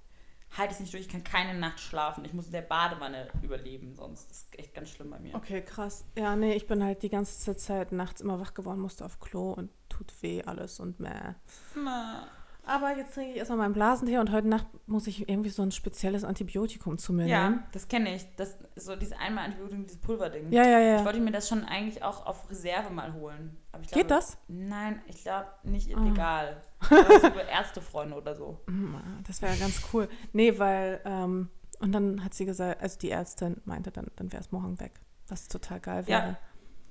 [0.57, 1.03] halte ich es nicht durch.
[1.03, 2.25] Ich kann keine Nacht schlafen.
[2.25, 4.29] Ich muss in der Badewanne überleben, sonst.
[4.29, 5.35] Das ist echt ganz schlimm bei mir.
[5.35, 6.05] Okay, krass.
[6.17, 9.53] Ja, nee, ich bin halt die ganze Zeit nachts immer wach geworden, musste auf Klo
[9.53, 11.35] und tut weh alles und meh.
[11.75, 12.27] Na.
[12.65, 15.71] Aber jetzt trinke ich erstmal meinen Blasentee und heute Nacht muss ich irgendwie so ein
[15.71, 17.61] spezielles Antibiotikum zu mir ja, nehmen.
[17.61, 18.25] Ja, das kenne ich.
[18.37, 20.51] Das so dieses einmal Antibiotikum, dieses Pulverding.
[20.51, 20.99] Ja, ja, ja.
[20.99, 23.57] Ich wollte mir das schon eigentlich auch auf Reserve mal holen.
[23.71, 24.37] Glaube, Geht das?
[24.47, 26.61] Nein, ich glaube nicht illegal.
[26.61, 26.72] Oh.
[26.99, 28.59] Über Ärztefreunde oder so.
[28.67, 30.07] Mm, das wäre ja ganz cool.
[30.31, 34.41] Nee, weil, ähm, und dann hat sie gesagt, also die Ärztin meinte, dann, dann wäre
[34.41, 34.99] es morgen weg.
[35.27, 36.21] Was total geil wäre.
[36.21, 36.37] Ja.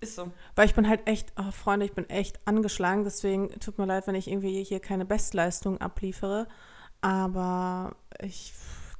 [0.00, 0.32] Ist so.
[0.56, 3.04] Weil ich bin halt echt, oh Freunde, ich bin echt angeschlagen.
[3.04, 6.48] Deswegen tut mir leid, wenn ich irgendwie hier keine Bestleistung abliefere.
[7.00, 8.52] Aber ich,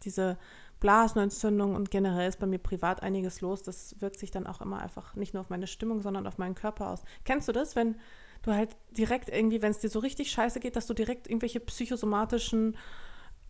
[0.04, 0.38] diese
[0.78, 3.62] Blasenentzündung und generell ist bei mir privat einiges los.
[3.62, 6.54] Das wirkt sich dann auch immer einfach nicht nur auf meine Stimmung, sondern auf meinen
[6.54, 7.04] Körper aus.
[7.24, 7.96] Kennst du das, wenn
[8.42, 11.60] du halt direkt irgendwie, wenn es dir so richtig scheiße geht, dass du direkt irgendwelche
[11.60, 12.76] psychosomatischen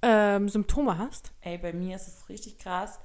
[0.03, 1.33] ähm, Symptome hast?
[1.41, 2.99] Ey, bei mir ist es richtig krass.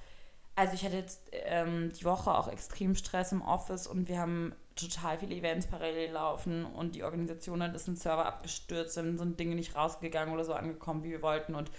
[0.55, 4.55] Also ich hatte jetzt ähm, die Woche auch extrem Stress im Office und wir haben
[4.75, 9.39] total viele Events parallel laufen und die Organisation hat ist ein Server abgestürzt, sind, sind
[9.39, 11.69] Dinge nicht rausgegangen oder so angekommen, wie wir wollten und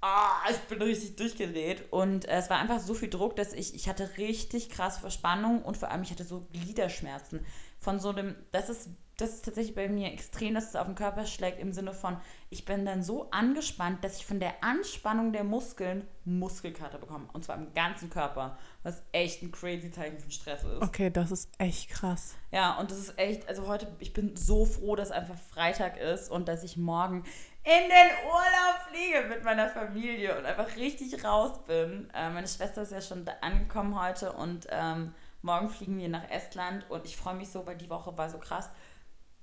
[0.00, 1.92] ah, ich bin richtig durchgedreht.
[1.92, 5.62] Und äh, es war einfach so viel Druck, dass ich, ich hatte richtig krasse Verspannung
[5.62, 7.44] und vor allem ich hatte so Gliederschmerzen.
[7.80, 10.94] Von so einem, das ist das ist tatsächlich bei mir extrem, dass es auf den
[10.94, 12.16] Körper schlägt im Sinne von,
[12.50, 17.28] ich bin dann so angespannt, dass ich von der Anspannung der Muskeln Muskelkater bekomme.
[17.32, 20.82] Und zwar im ganzen Körper, was echt ein crazy Zeichen von Stress ist.
[20.82, 22.36] Okay, das ist echt krass.
[22.52, 26.30] Ja, und das ist echt, also heute, ich bin so froh, dass einfach Freitag ist
[26.30, 27.24] und dass ich morgen
[27.64, 32.08] in den Urlaub fliege mit meiner Familie und einfach richtig raus bin.
[32.14, 36.88] Äh, meine Schwester ist ja schon angekommen heute und ähm, morgen fliegen wir nach Estland
[36.88, 38.70] und ich freue mich so, weil die Woche war so krass.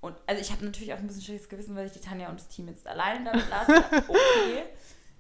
[0.06, 2.40] Und also ich habe natürlich auch ein bisschen schlechtes Gewissen, weil ich die Tanja und
[2.40, 3.84] das Team jetzt alleine damit lasse.
[4.08, 4.64] Okay.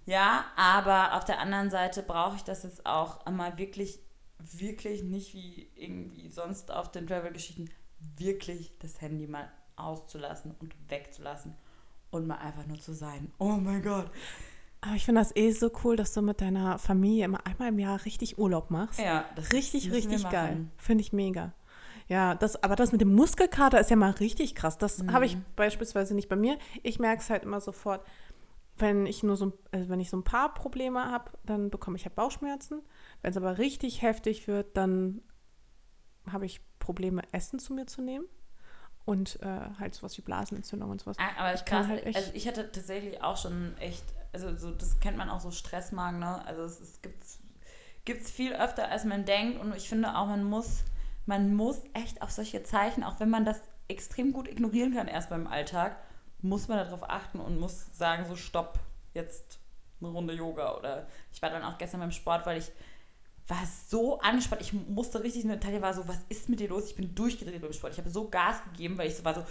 [0.06, 4.00] ja, aber auf der anderen Seite brauche ich das jetzt auch einmal wirklich,
[4.38, 7.69] wirklich nicht wie irgendwie sonst auf den Travel-Geschichten,
[8.17, 11.56] wirklich das Handy mal auszulassen und wegzulassen
[12.12, 13.32] und mal einfach nur zu sein.
[13.39, 14.12] Oh mein Gott.
[14.82, 17.80] Aber ich finde das eh so cool, dass du mit deiner Familie immer einmal im
[17.80, 19.00] Jahr richtig Urlaub machst.
[19.00, 20.67] Ja, das richtig, richtig geil.
[20.78, 21.54] Finde ich mega.
[22.08, 24.78] Ja, das, aber das mit dem Muskelkater ist ja mal richtig krass.
[24.78, 25.12] Das mhm.
[25.12, 26.58] habe ich beispielsweise nicht bei mir.
[26.84, 28.06] Ich merke es halt immer sofort,
[28.78, 32.06] wenn ich nur so, also wenn ich so ein paar Probleme habe, dann bekomme ich
[32.06, 32.82] halt Bauchschmerzen.
[33.22, 35.22] Wenn es aber richtig heftig wird, dann
[36.30, 38.26] habe ich Probleme, Essen zu mir zu nehmen.
[39.06, 41.18] Und äh, halt sowas wie Blasenentzündung und sowas.
[41.20, 42.18] Ah, aber ich kann halt echt.
[42.18, 46.20] Also ich hatte tatsächlich auch schon echt, also so, das kennt man auch so Stressmagen,
[46.20, 46.44] ne?
[46.46, 47.24] Also es, es gibt
[48.22, 49.60] es viel öfter, als man denkt.
[49.60, 50.84] Und ich finde auch, man muss
[51.25, 55.29] man muss echt auf solche Zeichen, auch wenn man das extrem gut ignorieren kann erst
[55.29, 55.97] beim Alltag,
[56.41, 58.79] muss man darauf achten und muss sagen, so stopp,
[59.13, 59.59] jetzt
[60.01, 60.75] eine Runde Yoga.
[60.75, 62.71] Oder ich war dann auch gestern beim Sport, weil ich
[63.47, 64.62] war so angespannt.
[64.62, 66.86] Ich musste richtig, Natalia war so, was ist mit dir los?
[66.88, 67.93] Ich bin durchgedreht beim Sport.
[67.93, 69.45] Ich habe so Gas gegeben, weil ich so war so,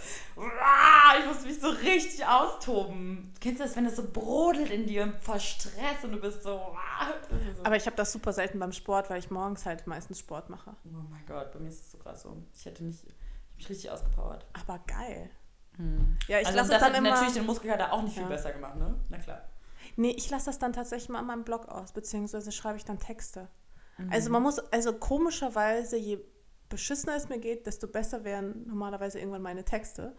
[1.19, 3.33] ich musste mich so richtig austoben.
[3.39, 6.59] Kennst du das, wenn das so brodelt in dir vor Stress und du bist so.
[7.55, 7.63] so.
[7.63, 10.75] Aber ich habe das super selten beim Sport, weil ich morgens halt meistens Sport mache.
[10.85, 12.35] Oh mein Gott, bei mir ist es so krass so.
[12.53, 14.45] Ich hätte nicht, ich habe mich richtig ausgepowert.
[14.53, 15.29] Aber geil.
[15.77, 16.17] Hm.
[16.27, 18.29] Ja, ich also lasse das dann hat immer, natürlich den Muskelkater auch nicht viel ja.
[18.29, 18.95] besser gemacht, ne?
[19.09, 19.41] Na klar.
[19.95, 22.99] Nee, ich lasse das dann tatsächlich mal an meinem Blog aus, beziehungsweise schreibe ich dann
[22.99, 23.47] Texte.
[24.09, 26.19] Also man muss, also komischerweise, je
[26.69, 30.15] beschissener es mir geht, desto besser wären normalerweise irgendwann meine Texte.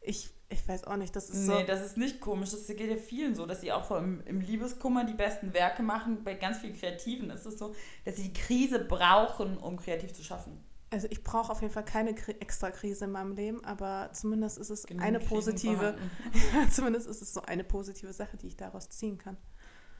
[0.00, 1.66] Ich, ich weiß auch nicht, das ist nee, so.
[1.66, 2.50] das ist nicht komisch.
[2.50, 5.82] Das geht ja vielen so, dass sie auch vor im, im Liebeskummer die besten Werke
[5.82, 6.24] machen.
[6.24, 10.24] Bei ganz vielen Kreativen ist es so, dass sie die Krise brauchen, um kreativ zu
[10.24, 10.64] schaffen.
[10.92, 14.70] Also ich brauche auf jeden Fall keine extra Krise in meinem Leben, aber zumindest ist
[14.70, 15.98] es Genügend eine Krisen positive,
[16.72, 19.36] zumindest ist es so eine positive Sache, die ich daraus ziehen kann.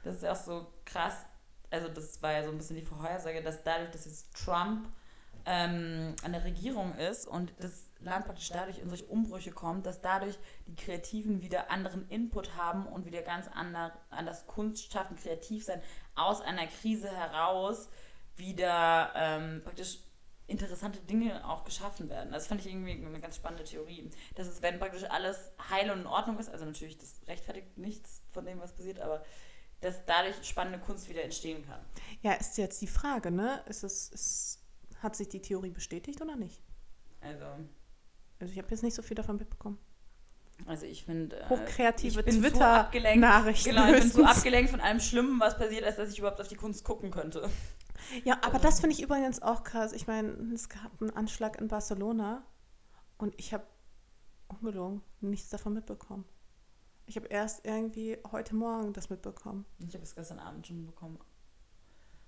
[0.03, 1.13] Das ist auch so krass.
[1.71, 4.87] Also, das war ja so ein bisschen die Vorhersage, dass dadurch, dass jetzt Trump
[5.45, 10.01] ähm, an der Regierung ist und das Land praktisch dadurch in solche Umbrüche kommt, dass
[10.01, 15.65] dadurch die Kreativen wieder anderen Input haben und wieder ganz ander, anders Kunst schaffen, kreativ
[15.65, 15.81] sein,
[16.15, 17.89] aus einer Krise heraus
[18.35, 19.99] wieder ähm, praktisch
[20.47, 22.31] interessante Dinge auch geschaffen werden.
[22.31, 24.09] Das fand ich irgendwie eine ganz spannende Theorie.
[24.35, 28.21] Dass es, wenn praktisch alles heil und in Ordnung ist, also natürlich, das rechtfertigt nichts
[28.31, 29.23] von dem, was passiert, aber
[29.81, 31.79] dass dadurch spannende Kunst wieder entstehen kann.
[32.21, 33.63] Ja, ist jetzt die Frage, ne?
[33.67, 34.59] Ist es, ist,
[35.01, 36.61] hat sich die Theorie bestätigt oder nicht?
[37.21, 37.45] Also,
[38.39, 39.77] Also ich habe jetzt nicht so viel davon mitbekommen.
[40.67, 41.39] also ich finde.
[41.39, 43.19] Äh, Hochkreative ich bin zu Twitter- abgelenkt.
[43.21, 44.25] Nachrichten Genau, ich bin höchstens.
[44.27, 47.49] abgelenkt von allem Schlimmen, was passiert, als dass ich überhaupt auf die Kunst gucken könnte.
[48.23, 49.93] Ja, aber das finde ich übrigens auch krass.
[49.93, 52.43] Ich meine, es gab einen Anschlag in Barcelona
[53.19, 53.65] und ich habe
[54.47, 56.25] ungelogen nichts davon mitbekommen.
[57.11, 59.65] Ich habe erst irgendwie heute Morgen das mitbekommen.
[59.85, 61.19] Ich habe es gestern Abend schon bekommen.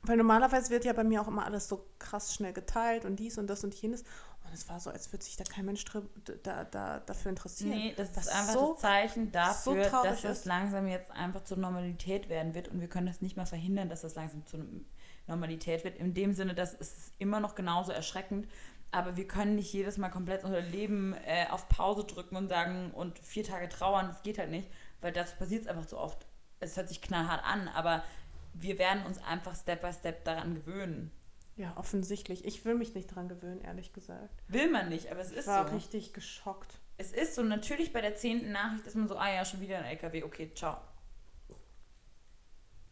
[0.02, 3.38] Weil normalerweise wird ja bei mir auch immer alles so krass schnell geteilt und dies
[3.38, 4.02] und das und jenes.
[4.02, 7.70] Und es war so, als würde sich da kein Mensch da, da, dafür interessieren.
[7.70, 11.46] Nee, das ist einfach so- das Zeichen so dafür, traurig dass es langsam jetzt einfach
[11.46, 14.66] zur Normalität werden wird und wir können das nicht mehr verhindern, dass das langsam zur
[15.28, 15.98] Normalität wird.
[15.98, 18.50] In dem Sinne, dass es immer noch genauso erschreckend,
[18.94, 22.92] aber wir können nicht jedes Mal komplett unser Leben äh, auf Pause drücken und sagen
[22.92, 24.68] und vier Tage trauern, das geht halt nicht,
[25.02, 26.26] weil dazu passiert es einfach zu oft.
[26.60, 28.04] Es hört sich knallhart an, aber
[28.54, 31.12] wir werden uns einfach Step by Step daran gewöhnen.
[31.56, 32.46] Ja, offensichtlich.
[32.46, 34.44] Ich will mich nicht dran gewöhnen, ehrlich gesagt.
[34.48, 35.76] Will man nicht, aber es Ich ist war so.
[35.76, 36.80] richtig geschockt.
[36.98, 39.80] Es ist so, natürlich bei der zehnten Nachricht ist man so, ah ja, schon wieder
[39.80, 40.78] ein LKW, okay, ciao.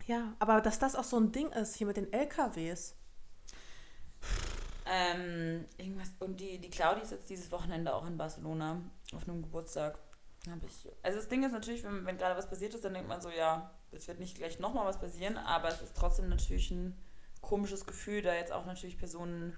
[0.08, 2.96] Ja, aber dass das auch so ein Ding ist, hier mit den LKWs.
[4.94, 8.82] Ähm, irgendwas, und die, die Claudi ist jetzt dieses Wochenende auch in Barcelona
[9.16, 9.98] auf einem Geburtstag.
[10.50, 13.08] Hab ich, also das Ding ist natürlich, wenn, wenn gerade was passiert ist, dann denkt
[13.08, 16.72] man so, ja, es wird nicht gleich nochmal was passieren, aber es ist trotzdem natürlich
[16.72, 16.98] ein
[17.40, 19.56] komisches Gefühl, da jetzt auch natürlich Personen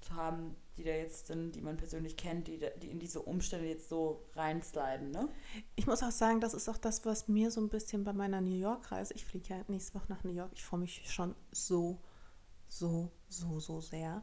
[0.00, 3.68] zu haben, die da jetzt sind, die man persönlich kennt, die, die in diese Umstände
[3.68, 5.28] jetzt so reinsliden, ne?
[5.76, 8.40] Ich muss auch sagen, das ist auch das, was mir so ein bisschen bei meiner
[8.40, 11.98] New York-Reise, ich fliege ja nächste Woche nach New York, ich freue mich schon so,
[12.68, 14.22] so, so, so sehr.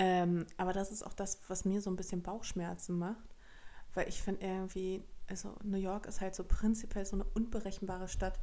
[0.00, 3.34] Ähm, aber das ist auch das, was mir so ein bisschen Bauchschmerzen macht,
[3.94, 8.38] weil ich finde irgendwie, also New York ist halt so prinzipiell so eine unberechenbare Stadt.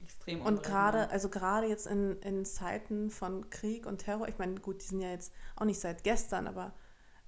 [0.00, 4.60] Extrem Und gerade, also gerade jetzt in, in Zeiten von Krieg und Terror, ich meine,
[4.60, 6.72] gut, die sind ja jetzt auch nicht seit gestern, aber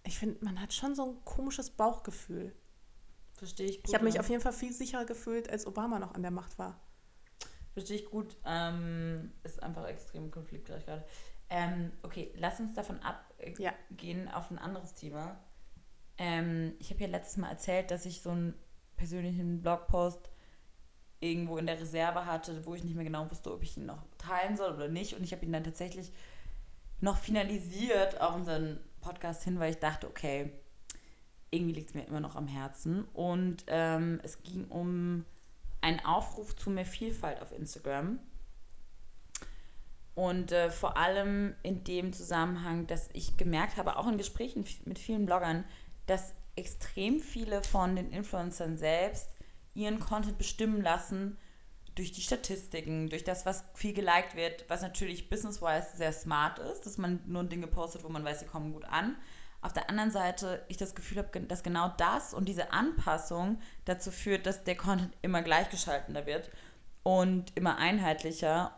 [0.04, 2.54] ich finde, man hat schon so ein komisches Bauchgefühl.
[3.34, 3.88] Verstehe ich gut.
[3.88, 6.60] Ich habe mich auf jeden Fall viel sicherer gefühlt, als Obama noch an der Macht
[6.60, 6.78] war.
[7.72, 8.36] Verstehe ich gut.
[8.44, 11.04] Ähm, ist einfach extrem konfliktreich gerade.
[11.54, 12.98] Ähm, okay, lass uns davon
[13.58, 13.70] Ja.
[13.90, 15.38] abgehen auf ein anderes Thema.
[16.18, 18.54] Ähm, ich habe ja letztes Mal erzählt, dass ich so einen
[18.96, 20.30] persönlichen Blogpost
[21.20, 24.04] irgendwo in der Reserve hatte, wo ich nicht mehr genau wusste, ob ich ihn noch
[24.18, 25.14] teilen soll oder nicht.
[25.14, 26.12] Und ich habe ihn dann tatsächlich
[27.00, 30.52] noch finalisiert auf unseren Podcast hin, weil ich dachte, okay,
[31.50, 33.04] irgendwie liegt es mir immer noch am Herzen.
[33.12, 35.24] Und ähm, es ging um
[35.80, 38.18] einen Aufruf zu mehr Vielfalt auf Instagram.
[40.14, 44.98] Und äh, vor allem in dem Zusammenhang, dass ich gemerkt habe, auch in Gesprächen mit
[44.98, 45.64] vielen Bloggern,
[46.06, 49.30] dass extrem viele von den Influencern selbst
[49.74, 51.38] ihren Content bestimmen lassen
[51.94, 56.86] durch die Statistiken, durch das, was viel geliked wird, was natürlich business-wise sehr smart ist,
[56.86, 59.16] dass man nur Dinge postet, wo man weiß, sie kommen gut an.
[59.60, 64.10] Auf der anderen Seite ich das Gefühl habe, dass genau das und diese Anpassung dazu
[64.10, 66.50] führt, dass der Content immer gleichgeschaltener wird
[67.02, 68.76] und immer einheitlicher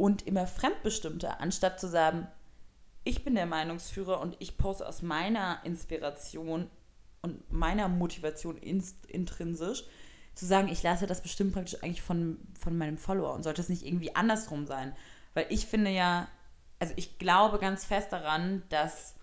[0.00, 2.26] und immer fremdbestimmter, anstatt zu sagen,
[3.04, 6.70] ich bin der Meinungsführer und ich poste aus meiner Inspiration
[7.20, 9.84] und meiner Motivation ins, intrinsisch,
[10.34, 13.68] zu sagen, ich lasse das bestimmt praktisch eigentlich von, von meinem Follower und sollte es
[13.68, 14.96] nicht irgendwie andersrum sein.
[15.34, 16.28] Weil ich finde ja,
[16.78, 19.16] also ich glaube ganz fest daran, dass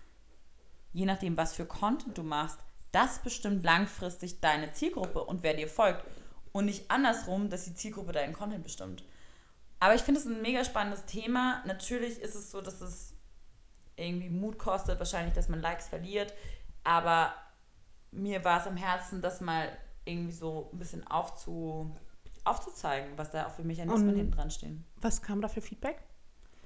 [0.92, 2.60] je nachdem, was für Content du machst,
[2.92, 6.04] das bestimmt langfristig deine Zielgruppe und wer dir folgt.
[6.52, 9.02] Und nicht andersrum, dass die Zielgruppe deinen Content bestimmt.
[9.80, 11.62] Aber ich finde es ein mega spannendes Thema.
[11.66, 13.14] Natürlich ist es so, dass es
[13.96, 16.32] irgendwie Mut kostet, wahrscheinlich, dass man Likes verliert.
[16.84, 17.32] Aber
[18.10, 19.68] mir war es am Herzen, das mal
[20.04, 21.94] irgendwie so ein bisschen aufzu,
[22.44, 24.84] aufzuzeigen, was da auch für Mechanismen Und- hinten dran stehen.
[24.96, 26.00] Was kam da für Feedback?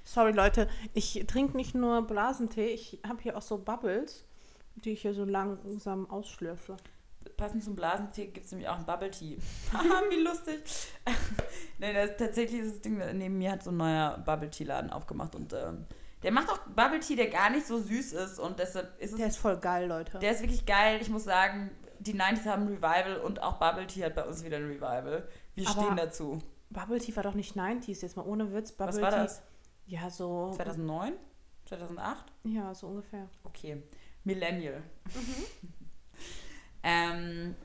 [0.05, 4.25] Sorry, Leute, ich trinke nicht nur Blasentee, ich habe hier auch so Bubbles,
[4.75, 6.75] die ich hier so langsam ausschlürfe.
[7.37, 9.37] Passend zum Blasentee gibt es nämlich auch einen Bubble Tea.
[9.71, 10.63] Haha, wie lustig.
[11.79, 14.89] nee, das, tatsächlich ist das Ding, neben mir hat so ein neuer Bubble Tea Laden
[14.89, 15.85] aufgemacht und ähm,
[16.23, 19.17] der macht auch Bubble Tea, der gar nicht so süß ist und deshalb ist es.
[19.17, 20.19] Der ist voll geil, Leute.
[20.19, 20.99] Der ist wirklich geil.
[21.01, 24.43] Ich muss sagen, die 90s haben ein Revival und auch Bubble Tea hat bei uns
[24.43, 25.27] wieder ein Revival.
[25.55, 26.39] Wir Aber stehen dazu.
[26.69, 28.71] Bubble Tea war doch nicht 90s, jetzt mal ohne Witz.
[28.71, 29.41] Bubble Was war Tea, das?
[29.85, 30.53] Ja, so.
[30.55, 31.13] 2009?
[31.65, 32.25] 2008?
[32.45, 33.29] Ja, so ungefähr.
[33.43, 33.83] Okay.
[34.23, 34.81] Millennial.
[36.83, 37.55] Ähm,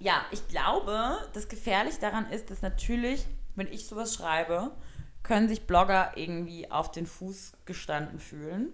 [0.00, 4.72] ja, ich glaube, das Gefährliche daran ist, dass natürlich, wenn ich sowas schreibe,
[5.22, 8.72] können sich Blogger irgendwie auf den Fuß gestanden fühlen.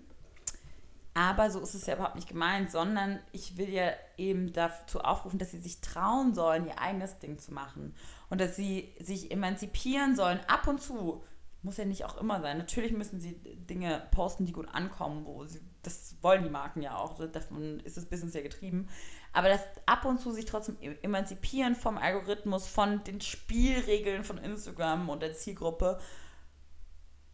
[1.15, 5.39] Aber so ist es ja überhaupt nicht gemeint, sondern ich will ja eben dazu aufrufen,
[5.39, 7.95] dass sie sich trauen sollen, ihr eigenes Ding zu machen.
[8.29, 11.25] Und dass sie sich emanzipieren sollen, ab und zu.
[11.63, 12.57] Muss ja nicht auch immer sein.
[12.57, 16.97] Natürlich müssen sie Dinge posten, die gut ankommen, wo sie, das wollen die Marken ja
[16.97, 17.19] auch.
[17.29, 18.89] Davon ist das Business ja getrieben.
[19.33, 24.39] Aber dass ab und zu sich trotzdem e- emanzipieren vom Algorithmus, von den Spielregeln von
[24.39, 25.99] Instagram und der Zielgruppe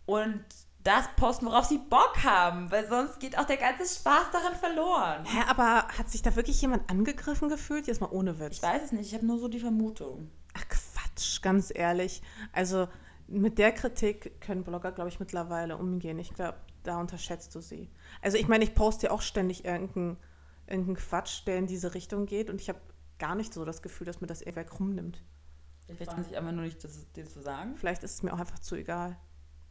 [0.05, 0.45] und
[0.87, 5.25] das posten, worauf sie Bock haben, weil sonst geht auch der ganze Spaß daran verloren.
[5.25, 7.89] Hä, aber hat sich da wirklich jemand angegriffen gefühlt?
[7.89, 8.59] Jetzt mal ohne Witz.
[8.59, 10.31] Ich weiß es nicht, ich habe nur so die Vermutung.
[10.55, 12.23] Ach Quatsch, ganz ehrlich.
[12.53, 12.87] Also
[13.27, 16.21] mit der Kritik können Blogger, glaube ich, mittlerweile umgehen.
[16.21, 17.91] Ich glaube, da unterschätzt du sie.
[18.23, 20.19] Also ich meine, ich poste ja auch ständig irgendeinen
[20.67, 22.81] irgendein Quatsch, der in diese Richtung geht und ich habe
[23.19, 25.23] gar nicht so das Gefühl, dass mir das irgendwer krumm nimmt.
[25.87, 27.77] Vielleicht trauen sich einfach nur nicht, das dir zu sagen.
[27.77, 29.17] Vielleicht ist es mir auch einfach zu egal.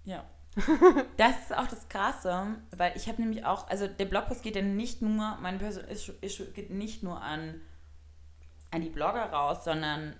[0.06, 0.24] Ja.
[1.18, 4.62] das ist auch das Krasse, weil ich habe nämlich auch, also der Blogpost geht ja
[4.62, 7.60] nicht nur, meine Person ist, ist, geht nicht nur an,
[8.72, 10.16] an die Blogger raus, sondern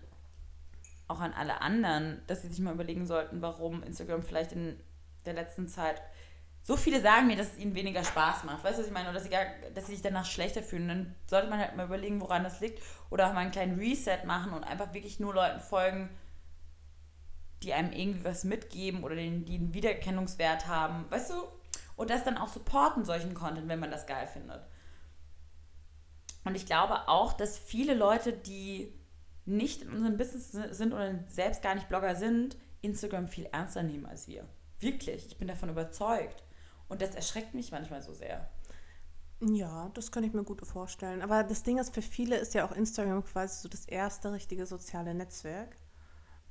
[1.08, 4.78] auch an alle anderen, dass sie sich mal überlegen sollten, warum Instagram vielleicht in
[5.26, 6.02] der letzten Zeit
[6.68, 8.64] so viele sagen mir, dass es ihnen weniger Spaß macht.
[8.64, 9.10] Weißt du, was ich meine?
[9.10, 10.88] Oder dass sie, gar, dass sie sich danach schlechter fühlen.
[10.88, 12.82] Dann sollte man halt mal überlegen, woran das liegt.
[13.12, 16.10] Oder auch mal einen kleinen Reset machen und einfach wirklich nur Leuten folgen,
[17.62, 21.06] die einem irgendwie was mitgeben oder die, die einen Wiedererkennungswert haben.
[21.12, 21.36] Weißt du?
[21.98, 24.66] Und das dann auch supporten, solchen Content, wenn man das geil findet.
[26.46, 28.92] Und ich glaube auch, dass viele Leute, die
[29.46, 34.08] nicht in unserem Business sind oder selbst gar nicht Blogger sind, Instagram viel ernster nehmen
[34.08, 34.48] als wir.
[34.80, 36.45] Wirklich, ich bin davon überzeugt.
[36.88, 38.50] Und das erschreckt mich manchmal so sehr.
[39.42, 41.22] Ja, das kann ich mir gut vorstellen.
[41.22, 44.66] Aber das Ding ist, für viele ist ja auch Instagram quasi so das erste richtige
[44.66, 45.76] soziale Netzwerk.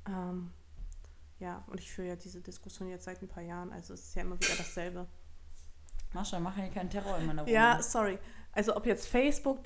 [0.07, 0.53] Ähm,
[1.39, 4.15] ja, und ich führe ja diese Diskussion jetzt seit ein paar Jahren, also es ist
[4.15, 5.07] ja immer wieder dasselbe.
[6.13, 7.55] Mascha, mach hier keinen Terror in meiner Wohnung.
[7.55, 8.19] Ja, sorry.
[8.53, 9.59] Also ob jetzt Facebook,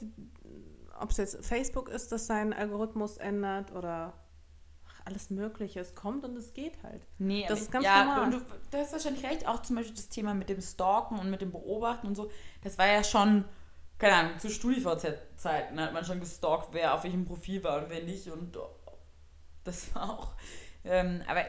[0.99, 4.15] ob es jetzt Facebook ist, das seinen Algorithmus ändert oder
[5.09, 5.81] alles Mögliche.
[5.81, 7.03] Es kommt und es geht halt.
[7.19, 8.25] Nee, das ist ganz ja, normal.
[8.25, 8.41] Und du,
[8.71, 11.51] du hast wahrscheinlich recht, auch zum Beispiel das Thema mit dem Stalken und mit dem
[11.51, 12.31] Beobachten und so,
[12.63, 13.45] das war ja schon,
[13.99, 18.03] keine Ahnung, zu StudiVZ-Zeiten hat man schon gestalkt, wer auf welchem Profil war und wer
[18.03, 18.59] nicht und
[19.65, 20.33] das war auch,
[20.85, 21.45] ähm, aber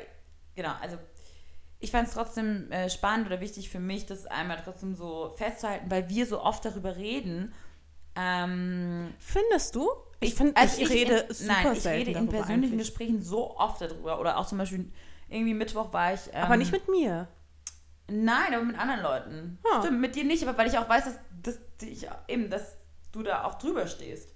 [0.55, 0.97] genau, also
[1.79, 5.89] ich fand es trotzdem äh, spannend oder wichtig für mich, das einmal trotzdem so festzuhalten,
[5.89, 7.53] weil wir so oft darüber reden.
[8.15, 9.89] Ähm, Findest du?
[10.21, 12.87] Ich finde, also ich, rede in, super nein, ich rede in persönlichen eigentlich.
[12.87, 14.19] Gesprächen so oft darüber.
[14.19, 14.91] Oder auch zum Beispiel,
[15.29, 16.21] irgendwie Mittwoch war ich.
[16.33, 17.27] Ähm, Aber nicht mit mir.
[18.07, 19.59] Nein, aber mit anderen Leuten.
[19.71, 19.81] Ah.
[19.81, 22.75] Stimmt, mit dir nicht, aber weil ich auch weiß, dass, dass, ich, eben, dass
[23.11, 24.33] du da auch drüber stehst.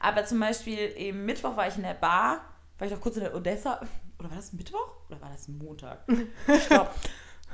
[0.00, 2.40] Aber zum Beispiel, eben Mittwoch war ich in der Bar,
[2.78, 3.80] war ich noch kurz in der Odessa.
[4.18, 4.96] Oder war das Mittwoch?
[5.08, 6.04] Oder war das Montag?
[6.66, 6.92] Stopp.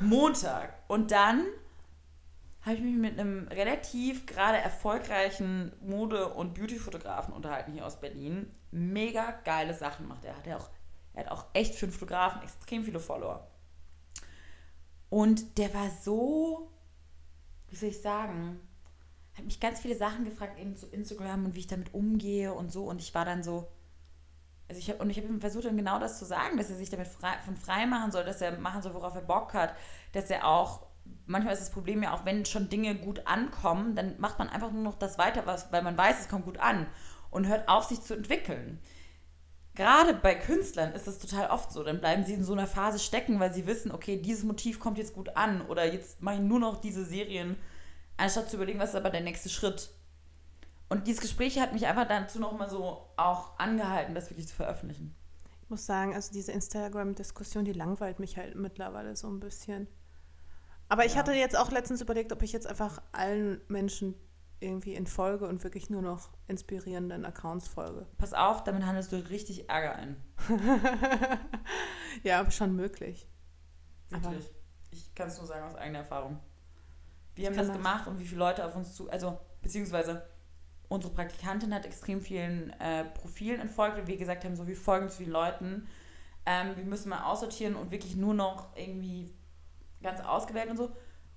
[0.01, 0.75] Montag.
[0.89, 1.45] Und dann
[2.69, 8.53] habe ich mich mit einem relativ gerade erfolgreichen Mode- und Beauty-Fotografen unterhalten hier aus Berlin.
[8.71, 10.37] Mega geile Sachen macht er.
[10.37, 10.69] Hat er, auch,
[11.15, 13.51] er hat auch echt für einen Fotografen extrem viele Follower.
[15.09, 16.71] Und der war so,
[17.69, 18.61] wie soll ich sagen,
[19.35, 22.71] hat mich ganz viele Sachen gefragt, eben zu Instagram und wie ich damit umgehe und
[22.71, 22.85] so.
[22.85, 23.69] Und ich war dann so,
[24.69, 26.77] also ich habe und ich habe ihm versucht dann genau das zu sagen, dass er
[26.77, 29.75] sich damit frei, von frei machen soll, dass er machen soll, worauf er Bock hat,
[30.13, 30.88] dass er auch
[31.27, 34.73] manchmal ist das Problem ja auch, wenn schon Dinge gut ankommen, dann macht man einfach
[34.73, 36.87] nur noch das weiter, was, weil man weiß, es kommt gut an
[37.31, 38.79] und hört auf, sich zu entwickeln.
[39.75, 41.85] Gerade bei Künstlern ist das total oft so.
[41.85, 44.99] Dann bleiben sie in so einer Phase stecken, weil sie wissen, okay, dieses Motiv kommt
[44.99, 47.57] jetzt gut an oder jetzt mache ich nur noch diese Serien,
[48.17, 49.91] anstatt zu überlegen, was ist aber der nächste Schritt.
[50.89, 55.15] Und dieses Gespräch hat mich einfach dazu nochmal so auch angehalten, das wirklich zu veröffentlichen.
[55.63, 59.87] Ich muss sagen, also diese Instagram-Diskussion, die langweilt mich halt mittlerweile so ein bisschen.
[60.89, 61.19] Aber ich Ja.
[61.19, 64.15] hatte jetzt auch letztens überlegt, ob ich jetzt einfach allen Menschen
[64.61, 68.07] irgendwie entfolge und wirklich nur noch inspirierenden Accounts folge.
[68.19, 70.17] Pass auf, damit handelst du richtig Ärger ein.
[72.23, 73.29] ja, aber schon möglich.
[74.13, 74.51] Aber Wirklich.
[74.91, 76.41] Ich kann es nur sagen aus eigener Erfahrung.
[77.35, 80.27] Wir haben das- gemacht und wie viele Leute auf uns zu, also beziehungsweise
[80.89, 85.09] unsere Praktikantin hat extrem vielen äh, Profilen entfolgt und wir gesagt haben, so wir folgen
[85.11, 85.87] zu vielen Leuten.
[86.47, 89.35] Ähm, wir müssen mal aussortieren und wirklich nur noch irgendwie
[90.03, 90.91] ganz ausgewählt und so.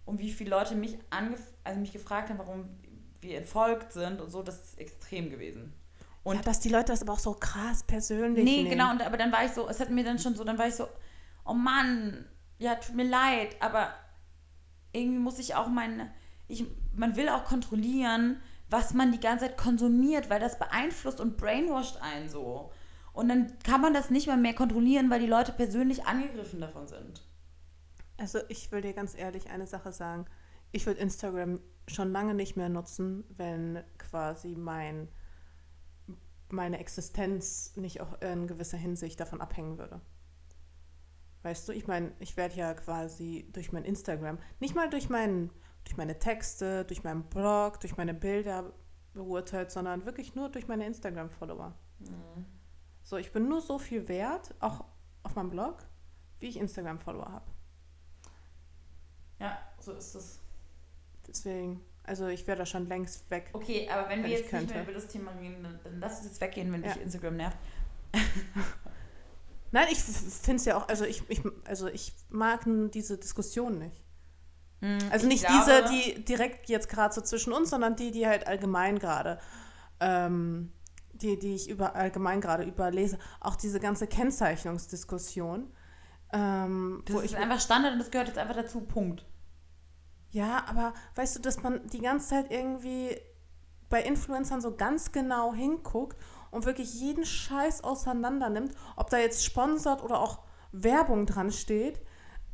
[0.05, 2.69] Und wie viele Leute mich, angef also mich gefragt haben, warum
[3.21, 5.73] wir entfolgt sind und so, das ist extrem gewesen.
[6.23, 8.69] Und ja, dass die Leute das aber auch so krass persönlich Nee, nehmen.
[8.69, 10.67] genau, und, aber dann war ich so, es hat mir dann schon so, dann war
[10.67, 10.87] ich so,
[11.45, 12.25] oh Mann,
[12.59, 13.93] ja, tut mir leid, aber
[14.91, 16.11] irgendwie muss ich auch meine,
[16.47, 18.39] ich, man will auch kontrollieren,
[18.69, 22.71] was man die ganze Zeit konsumiert, weil das beeinflusst und brainwasht einen so.
[23.13, 26.87] Und dann kann man das nicht mal mehr kontrollieren, weil die Leute persönlich angegriffen davon
[26.87, 27.21] sind.
[28.21, 30.25] Also ich will dir ganz ehrlich eine Sache sagen.
[30.71, 35.09] Ich würde Instagram schon lange nicht mehr nutzen, wenn quasi mein,
[36.49, 39.99] meine Existenz nicht auch in gewisser Hinsicht davon abhängen würde.
[41.41, 45.49] Weißt du, ich meine, ich werde ja quasi durch mein Instagram, nicht mal durch, mein,
[45.83, 48.71] durch meine Texte, durch meinen Blog, durch meine Bilder
[49.13, 51.73] beurteilt, sondern wirklich nur durch meine Instagram-Follower.
[53.01, 54.85] So, ich bin nur so viel wert, auch
[55.23, 55.79] auf meinem Blog,
[56.39, 57.51] wie ich Instagram-Follower habe.
[59.41, 60.39] Ja, so ist es.
[61.27, 63.49] Deswegen, also ich wäre da schon längst weg.
[63.53, 64.73] Okay, aber wenn, Wenn wir jetzt nicht könnte.
[64.75, 66.93] mehr über das Thema reden, dann, lass es jetzt weggehen, wenn Ja.
[66.93, 67.57] dich Instagram nervt.
[69.73, 72.61] Nein, ich finde es ja auch, also ich, ich, also ich mag
[72.93, 74.01] diese Diskussion nicht.
[75.11, 78.27] Also Ich nicht glaube- diese, die direkt jetzt gerade so zwischen uns, sondern die, die
[78.27, 79.39] halt allgemein gerade,
[79.99, 80.73] ähm,
[81.13, 83.19] die, die ich über allgemein gerade überlese.
[83.39, 85.71] Auch diese ganze Kennzeichnungsdiskussion.
[86.33, 89.23] Ähm, Das wo ist ich einfach Standard und das gehört jetzt einfach dazu, Punkt.
[90.31, 93.17] Ja, aber weißt du, dass man die ganze Zeit irgendwie
[93.89, 96.17] bei Influencern so ganz genau hinguckt
[96.49, 100.39] und wirklich jeden Scheiß auseinander nimmt, ob da jetzt sponsert oder auch
[100.71, 102.01] Werbung dran steht,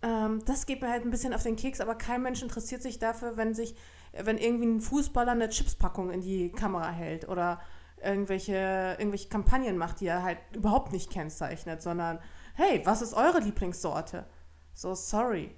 [0.01, 2.99] ähm, das geht mir halt ein bisschen auf den Keks, aber kein Mensch interessiert sich
[2.99, 3.75] dafür, wenn sich,
[4.13, 7.59] wenn irgendwie ein Fußballer eine Chipspackung in die Kamera hält oder
[8.03, 12.19] irgendwelche, irgendwelche Kampagnen macht, die er halt überhaupt nicht kennzeichnet, sondern
[12.53, 14.25] hey, was ist eure Lieblingssorte?
[14.73, 15.55] So, sorry.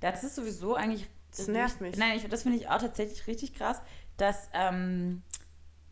[0.00, 1.08] Das ist sowieso eigentlich.
[1.36, 1.96] Das nervt mich.
[1.96, 3.80] Nein, ich, das finde ich auch tatsächlich richtig krass,
[4.16, 5.22] dass ähm,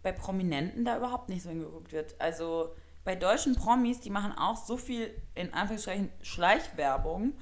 [0.03, 2.14] bei Prominenten da überhaupt nicht so hingeguckt wird.
[2.20, 2.74] Also
[3.05, 7.34] bei deutschen Promis, die machen auch so viel in Anführungsstrichen Schleichwerbung.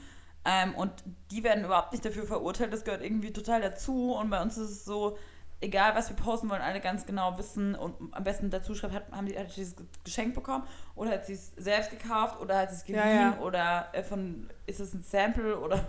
[0.45, 0.93] Ähm, und
[1.31, 2.73] die werden überhaupt nicht dafür verurteilt.
[2.73, 4.15] Das gehört irgendwie total dazu.
[4.15, 5.19] Und bei uns ist es so,
[5.61, 9.13] egal was wir posten, wollen alle ganz genau wissen und am besten dazu schreibt, hat,
[9.13, 12.71] haben die, hat sie dieses Geschenk bekommen oder hat sie es selbst gekauft oder hat
[12.71, 13.41] sie es Ja, geliehen ja.
[13.41, 15.85] oder äh, von ist es ein Sample oder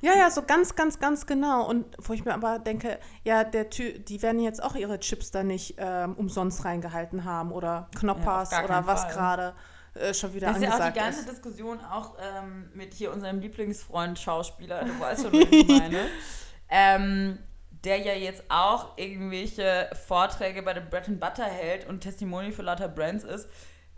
[0.00, 1.68] Ja, ja, so ganz, ganz, ganz genau.
[1.68, 5.30] Und wo ich mir aber denke, ja, der Tü die werden jetzt auch ihre Chips
[5.30, 9.54] da nicht ähm, umsonst reingehalten haben oder Knoppers Ja, oder was gerade
[9.94, 11.30] äh, schon wieder Das ist ja auch angesagt die ganze ist.
[11.30, 16.06] Diskussion auch ähm, mit hier unserem Lieblingsfreund Schauspieler, du weißt schon, was ich meine,
[16.68, 17.38] ähm,
[17.84, 22.62] der ja jetzt auch irgendwelche Vorträge bei dem Bread and Butter hält und Testimony für
[22.62, 23.48] lauter Brands ist,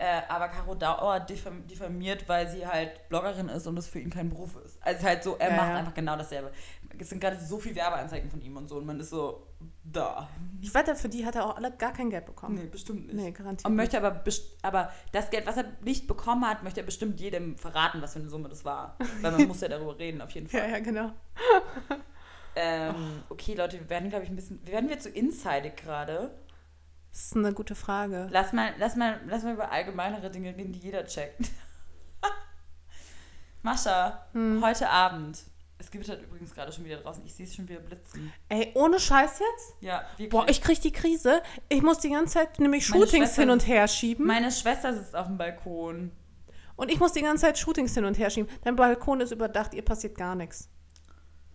[0.01, 4.09] äh, aber Caro Dauer diffam diffamiert, weil sie halt Bloggerin ist und das für ihn
[4.09, 4.79] kein Beruf ist.
[4.83, 5.77] Also halt so, er Ja, macht ja.
[5.77, 6.51] einfach genau dasselbe.
[6.99, 9.47] Es sind gerade so viele Werbeanzeigen von ihm und so und man ist so,
[9.85, 10.27] da.
[10.63, 12.55] Ich wette, für die hat er auch alle gar kein Geld bekommen.
[12.55, 13.15] Nee, bestimmt nicht.
[13.15, 13.67] Nee, garantiert.
[13.69, 14.25] Und möchte aber,
[14.63, 18.21] aber das Geld, was er nicht bekommen hat, möchte er bestimmt jedem verraten, was für
[18.21, 18.97] eine Summe das war.
[19.21, 20.55] Weil man muss ja darüber reden, auf jeden nicht.
[20.55, 20.71] Ja, Fall.
[20.71, 21.13] ja, genau.
[22.57, 24.67] Ähm, okay, Leute, wir werden, glaube ich, ein bisschen.
[24.67, 26.35] Werden wir zu insidig gerade?
[27.13, 28.29] Das ist eine gute Frage.
[28.31, 31.39] Lass mal, lass, mal, lass mal über allgemeinere Dinge reden, die jeder checkt.
[33.63, 34.63] Mascha, Hm.
[34.65, 35.39] heute Abend.
[35.79, 37.25] Es gibt halt übrigens gerade schon wieder draußen.
[37.25, 38.33] Ich sehe es schon wieder blitzen.
[38.51, 39.75] Ey, ohne Scheiß jetzt?
[39.81, 40.29] Ja, wirklich.
[40.29, 41.43] Boah, ich krieg die Krise.
[41.71, 44.27] Ich muss die ganze Zeit nämlich Shootings hin und her schieben.
[44.27, 46.13] Meine Schwester sitzt auf dem Balkon.
[46.77, 48.51] Und ich muss die ganze Zeit Shootings hin und her schieben.
[48.63, 50.69] Dein Balkon ist überdacht, ihr passiert gar nichts.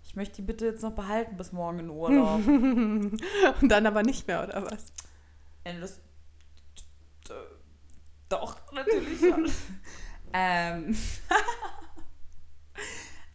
[0.04, 2.38] Ich möchte die bitte jetzt noch behalten bis morgen in Urlaub.
[2.48, 3.20] Und
[3.70, 4.86] dann aber nicht mehr, oder was?
[5.66, 6.00] Äh, das,
[8.30, 9.52] doch, natürlich schon.
[10.34, 10.96] ähm,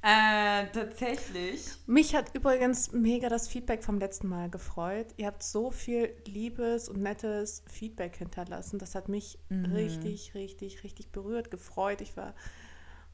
[0.02, 1.66] äh, tatsächlich.
[1.86, 5.08] Mich hat übrigens mega das Feedback vom letzten Mal gefreut.
[5.16, 8.78] Ihr habt so viel liebes und nettes Feedback hinterlassen.
[8.78, 12.00] Das hat mich richtig, richtig, richtig berührt, gefreut.
[12.00, 12.34] Ich war,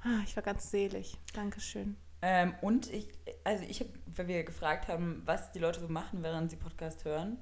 [0.00, 1.18] ah, ich war ganz selig.
[1.34, 1.96] Dankeschön.
[2.22, 3.08] Ähm, und ich,
[3.44, 7.04] also ich habe, weil wir gefragt haben, was die Leute so machen, während sie Podcast
[7.04, 7.38] hören,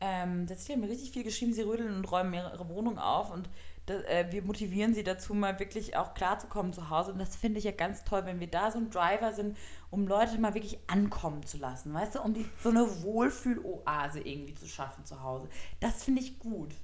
[0.00, 3.48] ähm, tatsächlich haben mir richtig viel geschrieben, sie rödeln und räumen ihre Wohnung auf und
[3.88, 7.12] das, äh, wir motivieren sie dazu, mal wirklich auch klarzukommen zu Hause.
[7.12, 9.56] Und das finde ich ja ganz toll, wenn wir da so ein Driver sind,
[9.90, 14.54] um Leute mal wirklich ankommen zu lassen, weißt du, um die, so eine Wohlfühl-Oase irgendwie
[14.54, 15.48] zu schaffen zu Hause.
[15.80, 16.74] Das finde ich gut.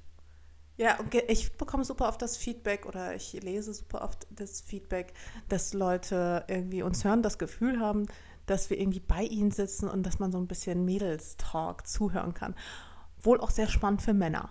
[0.77, 5.13] Ja, und ich bekomme super oft das Feedback oder ich lese super oft das Feedback,
[5.49, 8.07] dass Leute irgendwie uns hören, das Gefühl haben,
[8.47, 12.57] dass wir irgendwie bei ihnen sitzen und dass man so ein bisschen Mädels-Talk zuhören kann.
[13.25, 14.51] Wohl auch sehr spannend für Männer.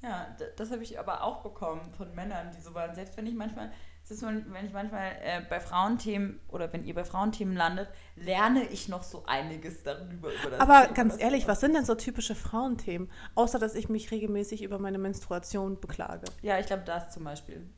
[0.00, 2.94] Ja, das habe ich aber auch bekommen von Männern, die so waren.
[2.94, 3.72] Selbst wenn ich manchmal,
[4.04, 8.88] selbst wenn ich manchmal äh, bei Frauenthemen oder wenn ihr bei Frauenthemen landet, lerne ich
[8.88, 10.28] noch so einiges darüber.
[10.58, 13.10] Aber Thema, ganz ehrlich, was sind denn so typische Frauenthemen?
[13.34, 16.26] Außer, dass ich mich regelmäßig über meine Menstruation beklage.
[16.42, 17.68] Ja, ich glaube, das zum Beispiel.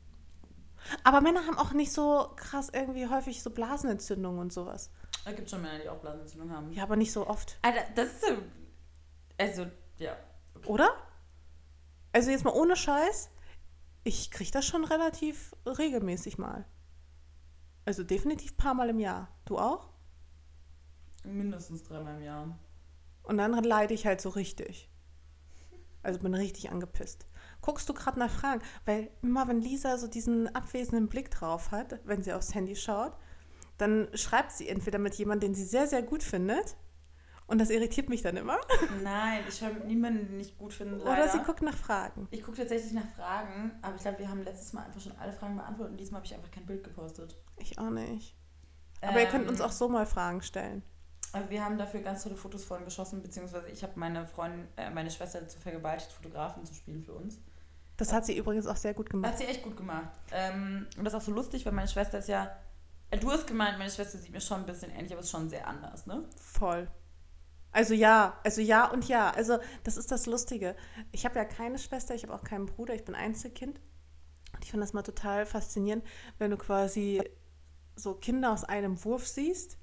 [1.03, 4.91] Aber Männer haben auch nicht so krass irgendwie häufig so Blasenentzündungen und sowas.
[5.25, 6.71] Es gibt schon Männer, die auch Blasenentzündung haben.
[6.71, 7.57] Ja, aber nicht so oft.
[7.63, 8.37] Alter, das ist so.
[9.39, 9.65] Also,
[10.01, 10.17] ja.
[10.65, 10.89] Oder?
[12.11, 13.29] Also jetzt mal ohne Scheiß,
[14.03, 16.65] ich kriege das schon relativ regelmäßig mal.
[17.85, 19.29] Also definitiv ein paar Mal im Jahr.
[19.45, 19.89] Du auch?
[21.23, 22.59] Mindestens dreimal im Jahr.
[23.23, 24.89] Und dann leide ich halt so richtig.
[26.03, 27.27] Also bin richtig angepisst.
[27.61, 28.61] Guckst du gerade nach Fragen?
[28.85, 33.15] Weil immer wenn Lisa so diesen abwesenden Blick drauf hat, wenn sie aufs Handy schaut,
[33.77, 36.75] dann schreibt sie entweder mit jemandem, den sie sehr, sehr gut findet.
[37.51, 38.57] Und das irritiert mich dann immer.
[39.03, 41.01] Nein, ich mit niemanden, den ich gut finde.
[41.01, 42.29] Oder sie guckt nach Fragen.
[42.31, 45.33] Ich gucke tatsächlich nach Fragen, aber ich glaube, wir haben letztes Mal einfach schon alle
[45.33, 47.37] Fragen beantwortet und diesmal habe ich einfach kein Bild gepostet.
[47.57, 48.37] Ich auch nicht.
[49.01, 50.81] Aber ihr könnt Ähm, uns auch so mal Fragen stellen.
[51.49, 55.11] Wir haben dafür ganz tolle Fotos vorhin geschossen, beziehungsweise ich habe meine Freundin, äh, meine
[55.11, 57.41] Schwester dazu vergewaltigt, Fotografen zu spielen für uns.
[57.97, 59.33] Das hat sie übrigens auch sehr gut gemacht.
[59.33, 60.09] Hat sie echt gut gemacht.
[60.31, 62.49] Ähm, und das ist auch so lustig, weil meine Schwester ist ja.
[63.09, 65.49] Äh, du hast gemeint, meine Schwester sieht mir schon ein bisschen ähnlich, aber ist schon
[65.49, 66.23] sehr anders, ne?
[66.37, 66.87] Voll.
[67.71, 69.31] Also ja, also ja und ja.
[69.31, 70.75] Also das ist das Lustige.
[71.11, 73.79] Ich habe ja keine Schwester, ich habe auch keinen Bruder, ich bin Einzelkind.
[74.53, 76.03] Und ich finde das mal total faszinierend,
[76.37, 77.21] wenn du quasi
[77.95, 79.77] so Kinder aus einem Wurf siehst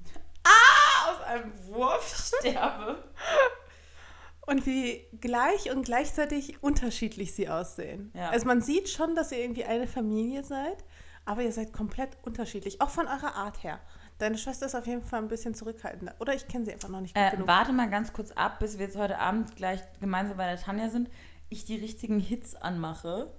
[1.09, 3.05] Aus einem Wurf sterbe.
[4.47, 8.11] und wie gleich und gleichzeitig unterschiedlich sie aussehen.
[8.15, 8.31] Ja.
[8.31, 10.85] Also man sieht schon, dass ihr irgendwie eine Familie seid,
[11.27, 13.81] aber ihr seid komplett unterschiedlich, auch von eurer Art her.
[14.19, 16.15] Deine Schwester ist auf jeden Fall ein bisschen zurückhaltender.
[16.19, 17.47] Oder ich kenne sie einfach noch nicht gut Äh, genug.
[17.47, 20.89] warte mal ganz kurz ab, bis wir jetzt heute Abend gleich gemeinsam bei der Tanja
[20.91, 21.09] sind.
[21.51, 23.33] Ich die richtigen Hits anmache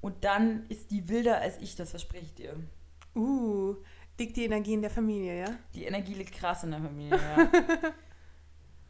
[0.00, 2.56] und dann ist die wilder als ich, das verspreche ich dir.
[3.14, 3.76] Uh,
[4.18, 5.50] liegt die Energie in der Familie, ja?
[5.74, 7.48] Die Energie liegt krass in der Familie, ja.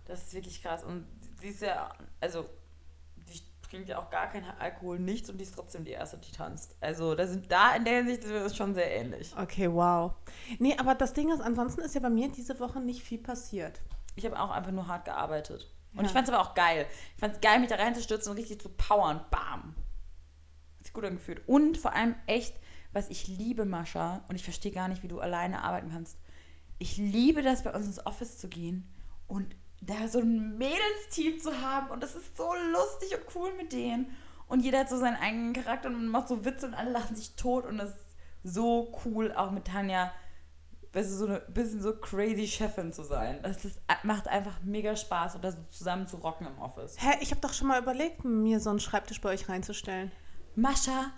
[0.07, 0.83] das ist wirklich krass.
[0.83, 1.07] Und
[1.41, 2.47] sie ist ja, also,
[3.69, 6.77] trinkt ja auch gar keinen Alkohol, nichts und die ist trotzdem die erste, die tanzt.
[6.81, 9.35] Also, da sind da in der Hinsicht wir uns schon sehr ähnlich.
[9.37, 10.13] Okay, wow.
[10.59, 13.81] Nee, aber das Ding ist, ansonsten ist ja bei mir diese Woche nicht viel passiert.
[14.17, 15.71] Ich habe auch einfach nur hart gearbeitet.
[15.93, 16.07] Und Ja.
[16.07, 16.87] ich fand es aber auch geil.
[17.15, 19.21] Ich fand es geil, mich da reinzustürzen und richtig zu powern.
[19.31, 19.75] Bam.
[20.79, 21.47] Hat sich gut angefühlt.
[21.49, 22.57] Und vor allem echt,
[22.93, 26.19] was ich liebe, Mascha, und ich verstehe gar nicht, wie du alleine arbeiten kannst.
[26.79, 28.93] Ich liebe das, bei uns ins Office zu gehen
[29.27, 29.55] und
[29.87, 31.91] da so ein Mädelsteam zu haben.
[31.91, 34.17] Und das ist so lustig und cool mit denen.
[34.47, 37.17] Und jeder hat so seinen eigenen Charakter und man macht so Witze und alle lachen
[37.17, 37.67] sich tot.
[37.67, 38.05] Und das ist
[38.43, 40.13] so cool, auch mit Tanja
[40.95, 43.41] weißt du, so eine bisschen so crazy Chefin zu sein.
[43.43, 46.97] Das ist, macht einfach mega Spaß, und da so zusammen zu rocken im Office.
[46.99, 50.13] Hä, ich habe doch schon mal überlegt, mir so einen Schreibtisch bei euch reinzustellen.
[50.55, 51.11] Mascha,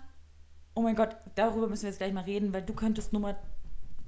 [0.73, 3.37] oh mein Gott, darüber müssen wir jetzt gleich mal reden, weil du könntest nur mal,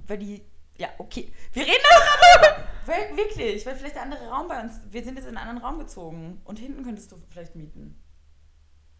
[0.06, 0.44] weil die,
[0.76, 2.59] ja, okay, wir reden darüber.
[2.86, 5.78] Wirklich, weil vielleicht der andere Raum bei uns, wir sind jetzt in einen anderen Raum
[5.78, 8.02] gezogen und hinten könntest du vielleicht mieten.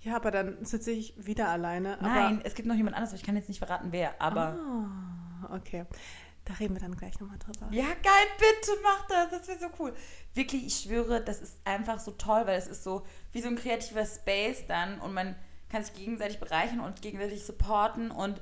[0.00, 1.98] Ja, aber dann sitze ich wieder alleine.
[2.00, 4.40] Nein, es gibt noch jemand anderes, ich kann jetzt nicht verraten, wer, aber...
[4.40, 5.84] Aber, ah, okay.
[6.46, 7.68] Da reden wir dann gleich nochmal drüber.
[7.70, 9.30] Ja, geil, bitte mach das.
[9.30, 9.94] Das wäre so cool.
[10.34, 13.56] Wirklich, ich schwöre, das ist einfach so toll, weil es ist so wie so ein
[13.56, 15.36] kreativer Space dann und man
[15.68, 18.40] kann sich gegenseitig bereichern und gegenseitig supporten und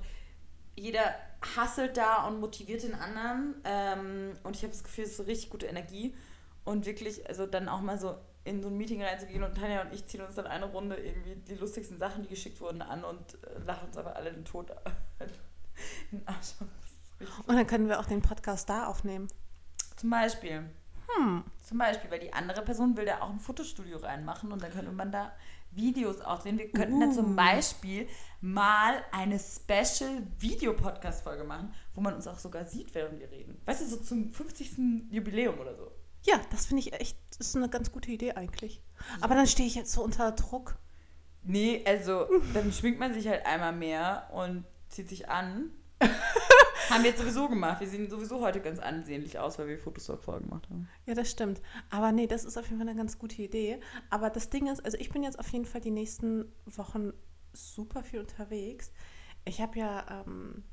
[0.76, 1.14] jeder
[1.56, 3.56] hasselt da und motiviert den anderen.
[3.64, 6.14] Ähm, und ich habe das Gefühl, es ist so richtig gute Energie.
[6.64, 9.92] Und wirklich, also dann auch mal so in so ein Meeting reinzugehen und Tanja und
[9.92, 13.34] ich ziehen uns dann eine Runde irgendwie die lustigsten Sachen, die geschickt wurden, an und
[13.44, 14.70] äh, lachen uns aber alle den Tod
[16.12, 16.54] in Arsch.
[17.46, 19.28] Und dann können wir auch den Podcast da aufnehmen.
[19.96, 20.64] zum Beispiel.
[21.62, 24.92] Zum Beispiel, weil die andere Person will da auch ein Fotostudio reinmachen und dann könnte
[24.92, 25.32] man da
[25.70, 26.58] Videos auswählen.
[26.58, 27.36] Wir könnten da zum Uh.
[27.36, 28.08] Beispiel
[28.40, 33.60] mal eine Special Video-Podcast-Folge machen, wo man uns auch sogar sieht, während wir reden.
[33.64, 35.10] Weißt du, so zum 50.
[35.10, 35.90] Jubiläum oder so.
[36.24, 38.82] Ja, das finde ich echt, das ist eine ganz gute Idee eigentlich.
[39.20, 40.76] Aber dann stehe ich jetzt so unter Druck.
[41.42, 45.70] Nee, also dann schminkt man sich halt einmal mehr und zieht sich an.
[46.90, 47.80] haben wir jetzt sowieso gemacht.
[47.80, 50.88] Wir sehen sowieso heute ganz ansehnlich aus, weil wir Fotos davor gemacht haben.
[51.06, 51.60] Ja, das stimmt.
[51.90, 53.80] Aber nee, das ist auf jeden Fall eine ganz gute Idee.
[54.10, 57.12] Aber das Ding ist, also ich bin jetzt auf jeden Fall die nächsten Wochen
[57.52, 58.92] super viel unterwegs.
[59.44, 60.64] Ich habe ja ähm,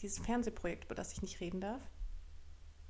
[0.00, 1.82] dieses Fernsehprojekt, über das ich nicht reden darf.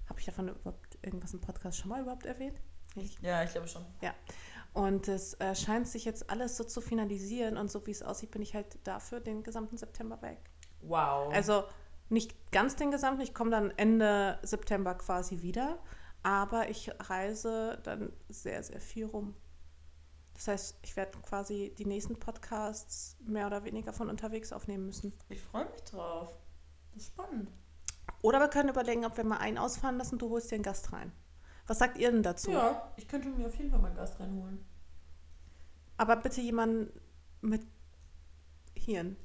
[0.09, 2.61] Habe ich davon überhaupt irgendwas im Podcast schon mal überhaupt erwähnt?
[2.97, 3.84] Ich, Ja, ich glaube schon.
[4.74, 8.30] und es äh, scheint sich jetzt alles so zu finalisieren und so wie es aussieht,
[8.30, 10.38] bin ich halt dafür den gesamten September weg.
[10.80, 11.32] Wow.
[11.32, 11.64] Also
[12.09, 15.79] nicht ganz den gesamten, ich komme dann Ende September quasi wieder,
[16.23, 19.35] aber ich reise dann sehr, sehr viel rum.
[20.35, 25.13] Das heißt, ich werde quasi die nächsten Podcasts mehr oder weniger von unterwegs aufnehmen müssen.
[25.29, 26.37] ich freue mich drauf.
[26.93, 27.51] Das ist spannend.
[28.23, 30.93] Oder wir können überlegen, ob wir mal einen ausfahren lassen, du holst dir einen Gast
[30.93, 31.13] rein.
[31.67, 32.51] Was sagt ihr denn dazu?
[32.51, 34.65] Ja, ich könnte mir auf jeden Fall mal einen Gast reinholen.
[35.97, 36.93] Aber bitte jemanden
[37.41, 37.67] mit
[38.75, 39.17] Hirn.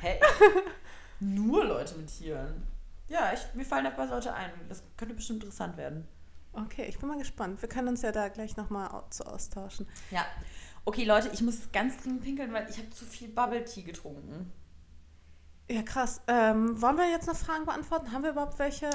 [0.00, 0.20] Hä?
[1.24, 2.66] Nur Leute mit Tieren.
[3.08, 4.50] Ja, ich, mir fallen ein paar Leute ein.
[4.68, 6.06] Das könnte bestimmt interessant werden.
[6.52, 7.60] Okay, ich bin mal gespannt.
[7.62, 9.86] Wir können uns ja da gleich nochmal zu austauschen.
[10.10, 10.24] Ja.
[10.84, 14.52] Okay, Leute, ich muss ganz dringend pinkeln, weil ich habe zu viel Bubble Tea getrunken.
[15.70, 16.20] Ja, krass.
[16.28, 18.12] Ähm, wollen wir jetzt noch Fragen beantworten?
[18.12, 18.90] Haben wir überhaupt welche?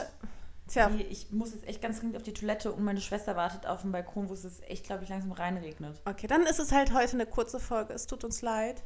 [0.68, 3.66] Tja, Nee, ich muss jetzt echt ganz dringend auf die Toilette und meine Schwester wartet
[3.66, 6.00] auf dem Balkon, wo es jetzt echt, glaube ich, langsam reinregnet.
[6.06, 7.94] okay, dann ist es halt heute eine kurze Folge.
[7.94, 8.84] Es tut uns leid.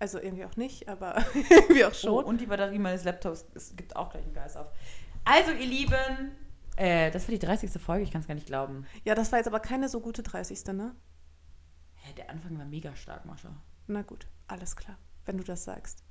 [0.00, 2.24] Also irgendwie auch nicht, aber irgendwie auch Oh, schon.
[2.24, 4.66] und die Batterie meines Laptops, es gibt auch gleich einen Geist auf.
[5.24, 6.32] Also, ihr Lieben,
[6.76, 7.70] äh, das war die 30.
[7.80, 8.86] Folge, ich kann es gar nicht glauben.
[9.04, 10.64] Ja, das war jetzt aber keine so gute 30.
[10.72, 10.96] ne?
[11.96, 13.50] Hä, der Anfang war mega stark, Mascha.
[13.86, 14.96] Na gut, alles klar,
[15.26, 16.02] wenn du das sagst.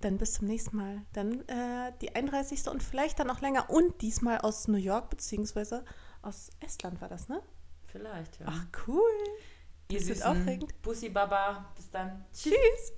[0.00, 1.02] Dann bis zum nächsten Mal.
[1.12, 2.66] Dann äh, die 31.
[2.68, 3.70] und vielleicht dann noch länger.
[3.70, 5.84] Und diesmal aus New York, beziehungsweise
[6.22, 7.40] aus Estland war das, ne?
[7.86, 8.46] Vielleicht, ja.
[8.48, 9.02] Ach, cool.
[9.94, 10.22] Ihr Süßen.
[10.22, 10.82] aufregend.
[10.82, 12.24] Bussi Baba, bis dann.
[12.32, 12.92] Tschüss.